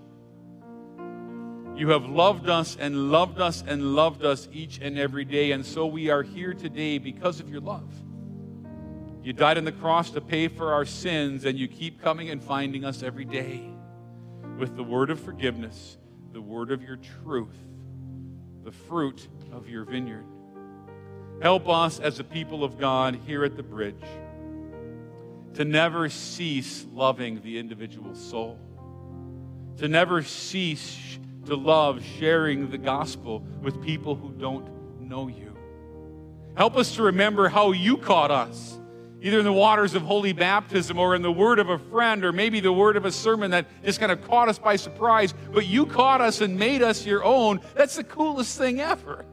You 1.76 1.89
have 1.89 2.06
loved 2.06 2.50
us 2.50 2.76
and 2.80 3.12
loved 3.12 3.39
us 3.39 3.63
and 3.65 3.96
loved 3.96 4.26
us 4.26 4.48
each 4.52 4.80
and 4.82 5.00
every 5.00 5.26
day, 5.26 5.52
and 5.52 5.65
so 5.65 5.86
we 5.86 6.10
are 6.10 6.24
here 6.24 6.54
today 6.54 6.98
because 6.98 7.39
of 7.39 7.50
your 7.50 7.62
love. 7.62 7.92
You 9.24 9.34
died 9.34 9.58
on 9.58 9.63
the 9.63 9.72
cross 9.72 10.10
to 10.12 10.22
pay 10.22 10.48
for 10.48 10.74
our 10.74 10.86
sins, 10.86 11.46
and 11.46 11.58
you 11.58 11.68
keep 11.68 12.02
coming 12.02 12.30
and 12.30 12.44
finding 12.44 12.84
us 12.84 13.02
every 13.04 13.26
day 13.26 13.70
with 14.58 14.76
the 14.76 14.84
word 14.84 15.10
of 15.10 15.20
forgiveness, 15.20 15.98
the 16.34 16.42
word 16.42 16.72
of 16.72 16.84
your 16.84 16.98
truth 17.24 17.69
the 18.63 18.72
fruit 18.72 19.28
of 19.52 19.69
your 19.69 19.84
vineyard. 19.84 20.26
Help 21.41 21.69
us 21.69 22.00
as 22.00 22.19
a 22.19 22.24
people 22.24 22.63
of 22.63 22.78
God 22.78 23.17
here 23.26 23.45
at 23.45 23.56
the 23.56 23.63
bridge 23.63 23.95
to 25.54 25.65
never 25.65 26.10
cease 26.10 26.86
loving 26.93 27.41
the 27.41 27.58
individual 27.58 28.13
soul, 28.13 28.60
to 29.78 29.88
never 29.88 30.22
cease 30.22 31.19
to 31.45 31.56
love 31.56 32.04
sharing 32.19 32.69
the 32.69 32.78
gospel 32.78 33.43
with 33.62 33.82
people 33.82 34.15
who 34.15 34.32
don't 34.34 34.69
know 35.00 35.28
you. 35.28 35.56
Help 36.56 36.76
us 36.76 36.95
to 36.95 37.04
remember 37.04 37.48
how 37.48 37.72
you 37.72 37.98
caught 37.98 38.32
us 38.32 38.80
either 39.22 39.40
in 39.40 39.46
the 39.46 39.54
waters 39.54 39.96
of 39.96 40.02
holy 40.02 40.34
baptism 40.34 40.98
or 40.98 41.16
in 41.16 41.22
the 41.22 41.32
word 41.32 41.60
of 41.60 41.70
a 41.70 41.78
friend 41.78 42.24
or 42.24 42.32
maybe 42.32 42.60
the 42.60 42.72
word 42.72 42.96
of 42.96 43.06
a 43.06 43.12
sermon 43.12 43.52
that 43.52 43.66
just 43.84 44.00
kind 44.00 44.12
of 44.12 44.26
caught 44.28 44.48
us 44.48 44.58
by 44.58 44.76
surprise, 44.76 45.34
but 45.52 45.66
you 45.66 45.86
caught 45.86 46.22
us 46.22 46.42
and 46.42 46.58
made 46.58 46.82
us 46.82 47.06
your 47.06 47.24
own. 47.24 47.60
That's 47.76 47.96
the 47.96 48.04
coolest 48.04 48.58
thing 48.58 48.80
ever. 48.80 49.26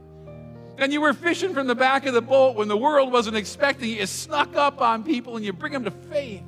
And 0.79 0.93
you 0.93 1.01
were 1.01 1.15
fishing 1.15 1.55
from 1.55 1.69
the 1.69 1.75
back 1.75 2.05
of 2.07 2.15
the 2.15 2.21
boat 2.21 2.57
when 2.57 2.69
the 2.69 2.77
world 2.77 3.13
wasn't 3.13 3.37
expecting 3.37 3.89
you. 3.89 3.97
You 3.97 4.07
snuck 4.07 4.57
up 4.57 4.81
on 4.81 5.05
people 5.05 5.37
and 5.37 5.45
you 5.45 5.53
bring 5.53 5.73
them 5.73 5.85
to 5.85 5.91
faith. 5.91 6.43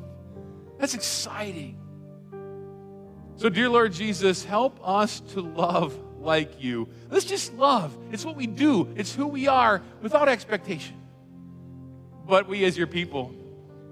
That's 0.79 0.95
exciting. 0.95 1.79
So, 3.37 3.49
dear 3.49 3.69
Lord 3.69 3.93
Jesus, 3.93 4.45
help 4.45 4.81
us 4.87 5.21
to 5.33 5.41
love 5.41 5.99
like 6.19 6.63
you. 6.63 6.89
Let's 7.09 7.25
just 7.25 7.55
love. 7.55 7.97
It's 8.11 8.25
what 8.25 8.37
we 8.37 8.47
do, 8.47 8.93
it's 8.97 9.15
who 9.15 9.27
we 9.29 9.47
are 9.47 9.81
without 10.03 10.29
expectation. 10.29 10.97
But 12.29 12.47
we, 12.47 12.65
as 12.67 12.77
your 12.77 12.87
people, 12.87 13.35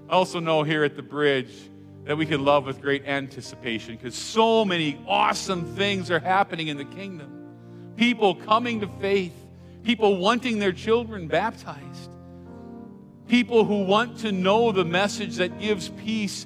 also 0.07 0.39
know 0.39 0.61
here 0.61 0.83
at 0.83 0.95
the 0.95 1.01
bridge 1.01 1.51
that 2.03 2.15
we 2.15 2.27
can 2.27 2.45
love 2.45 2.67
with 2.67 2.81
great 2.81 3.05
anticipation 3.07 3.95
because 3.95 4.13
so 4.13 4.63
many 4.63 5.03
awesome 5.07 5.75
things 5.75 6.11
are 6.11 6.19
happening 6.19 6.67
in 6.67 6.77
the 6.77 6.85
kingdom. 6.85 7.93
People 7.97 8.35
coming 8.35 8.79
to 8.81 8.87
faith, 9.01 9.33
people 9.83 10.17
wanting 10.17 10.59
their 10.59 10.71
children 10.71 11.27
baptized, 11.27 12.11
people 13.27 13.65
who 13.65 13.83
want 13.83 14.19
to 14.19 14.31
know 14.31 14.71
the 14.71 14.85
message 14.85 15.37
that 15.37 15.59
gives 15.59 15.89
peace 15.89 16.45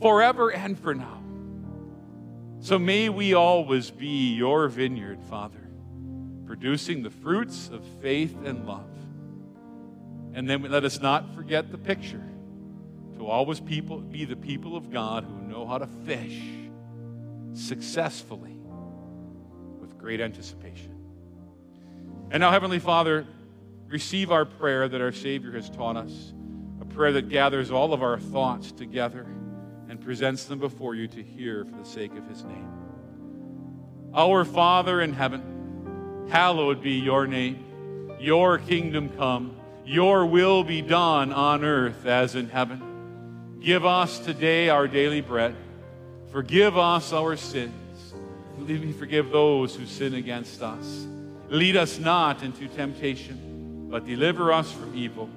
forever 0.00 0.50
and 0.50 0.76
for 0.76 0.92
now. 0.92 1.22
So 2.58 2.80
may 2.80 3.08
we 3.08 3.34
always 3.34 3.92
be 3.92 4.34
your 4.34 4.66
vineyard, 4.66 5.22
Father, 5.30 5.70
producing 6.46 7.04
the 7.04 7.10
fruits 7.10 7.70
of 7.72 7.84
faith 8.02 8.36
and 8.44 8.66
love. 8.66 8.88
And 10.34 10.48
then 10.48 10.62
let 10.62 10.84
us 10.84 11.00
not 11.00 11.34
forget 11.34 11.70
the 11.70 11.78
picture 11.78 12.22
to 13.18 13.26
always 13.26 13.60
people, 13.60 13.98
be 13.98 14.24
the 14.24 14.36
people 14.36 14.76
of 14.76 14.90
God 14.90 15.24
who 15.24 15.42
know 15.42 15.66
how 15.66 15.78
to 15.78 15.86
fish 15.86 16.40
successfully 17.54 18.56
with 19.80 19.98
great 19.98 20.20
anticipation. 20.20 20.94
And 22.30 22.40
now, 22.40 22.50
Heavenly 22.50 22.78
Father, 22.78 23.26
receive 23.88 24.32
our 24.32 24.46
prayer 24.46 24.88
that 24.88 25.00
our 25.00 25.12
Savior 25.12 25.52
has 25.52 25.68
taught 25.68 25.96
us, 25.96 26.32
a 26.80 26.84
prayer 26.84 27.12
that 27.12 27.28
gathers 27.28 27.70
all 27.70 27.92
of 27.92 28.02
our 28.02 28.18
thoughts 28.18 28.72
together 28.72 29.26
and 29.88 30.00
presents 30.00 30.46
them 30.46 30.58
before 30.58 30.94
you 30.94 31.06
to 31.08 31.22
hear 31.22 31.66
for 31.66 31.76
the 31.76 31.84
sake 31.84 32.16
of 32.16 32.26
His 32.26 32.42
name. 32.44 32.68
Our 34.14 34.46
Father 34.46 35.02
in 35.02 35.12
heaven, 35.12 36.26
hallowed 36.30 36.82
be 36.82 36.92
your 36.92 37.26
name. 37.26 37.66
Your 38.18 38.56
kingdom 38.56 39.10
come, 39.10 39.56
your 39.84 40.26
will 40.26 40.62
be 40.64 40.82
done 40.82 41.32
on 41.32 41.64
earth 41.64 42.06
as 42.06 42.34
in 42.34 42.48
heaven. 42.48 43.58
Give 43.60 43.84
us 43.84 44.18
today 44.18 44.68
our 44.68 44.88
daily 44.88 45.20
bread. 45.20 45.54
Forgive 46.30 46.78
us 46.78 47.12
our 47.12 47.36
sins. 47.36 47.72
We 48.58 48.92
forgive 48.92 49.30
those 49.30 49.74
who 49.74 49.86
sin 49.86 50.14
against 50.14 50.62
us. 50.62 51.06
Lead 51.48 51.76
us 51.76 51.98
not 51.98 52.42
into 52.42 52.68
temptation, 52.68 53.88
but 53.90 54.06
deliver 54.06 54.52
us 54.52 54.70
from 54.72 54.96
evil. 54.96 55.28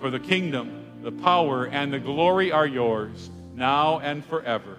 For 0.00 0.10
the 0.10 0.18
kingdom, 0.18 0.84
the 1.02 1.12
power, 1.12 1.66
and 1.66 1.92
the 1.92 1.98
glory 1.98 2.50
are 2.50 2.66
yours, 2.66 3.30
now 3.54 4.00
and 4.00 4.24
forever. 4.24 4.78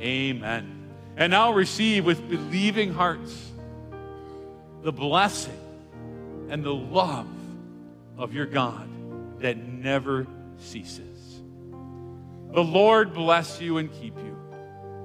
Amen. 0.00 0.90
And 1.16 1.32
now 1.32 1.52
receive 1.52 2.04
with 2.04 2.28
believing 2.28 2.94
hearts 2.94 3.50
the 4.82 4.92
blessing 4.92 5.58
and 6.48 6.64
the 6.64 6.74
love 6.74 7.26
of 8.18 8.34
your 8.34 8.46
God 8.46 8.88
that 9.40 9.56
never 9.56 10.26
ceases. 10.58 11.40
The 12.52 12.64
Lord 12.64 13.14
bless 13.14 13.60
you 13.60 13.78
and 13.78 13.92
keep 13.92 14.16
you. 14.18 14.36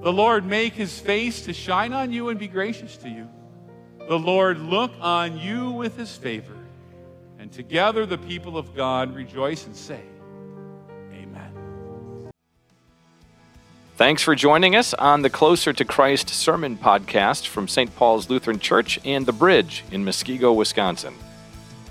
The 0.02 0.12
Lord 0.12 0.44
make 0.44 0.74
his 0.74 0.98
face 0.98 1.42
to 1.42 1.52
shine 1.52 1.92
on 1.92 2.12
you 2.12 2.28
and 2.28 2.38
be 2.38 2.48
gracious 2.48 2.96
to 2.98 3.08
you. 3.08 3.28
The 4.08 4.18
Lord 4.18 4.58
look 4.58 4.92
on 5.00 5.38
you 5.38 5.70
with 5.70 5.96
his 5.96 6.14
favor. 6.14 6.56
And 7.38 7.50
together 7.52 8.04
the 8.04 8.18
people 8.18 8.58
of 8.58 8.74
God 8.74 9.14
rejoice 9.14 9.66
and 9.66 9.76
say, 9.76 10.00
Amen. 11.12 12.30
Thanks 13.96 14.22
for 14.22 14.34
joining 14.34 14.76
us 14.76 14.92
on 14.94 15.22
the 15.22 15.30
Closer 15.30 15.72
to 15.72 15.84
Christ 15.84 16.28
Sermon 16.30 16.76
Podcast 16.76 17.46
from 17.46 17.68
St. 17.68 17.94
Paul's 17.96 18.28
Lutheran 18.28 18.58
Church 18.58 18.98
and 19.04 19.24
The 19.24 19.32
Bridge 19.32 19.84
in 19.90 20.04
Muskego, 20.04 20.54
Wisconsin. 20.54 21.14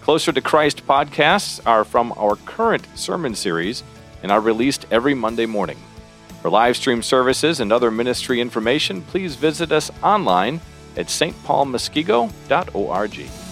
Closer 0.04 0.32
to 0.34 0.42
Christ 0.42 0.86
podcasts 0.86 1.66
are 1.66 1.86
from 1.86 2.12
our 2.18 2.36
current 2.36 2.86
sermon 2.94 3.36
series 3.36 3.84
and 4.22 4.34
are 4.34 4.42
released 4.42 4.86
every 4.92 5.14
Monday 5.14 5.46
morning. 5.46 5.78
For 6.42 6.50
live 6.50 6.76
stream 6.76 7.02
services 7.02 7.62
and 7.62 7.72
other 7.72 7.90
ministry 7.90 8.42
information, 8.42 9.02
please 9.04 9.38
visit 9.38 9.72
us 9.72 9.90
online 10.04 10.60
at 10.98 11.06
stpaulmuskego.org. 11.06 13.43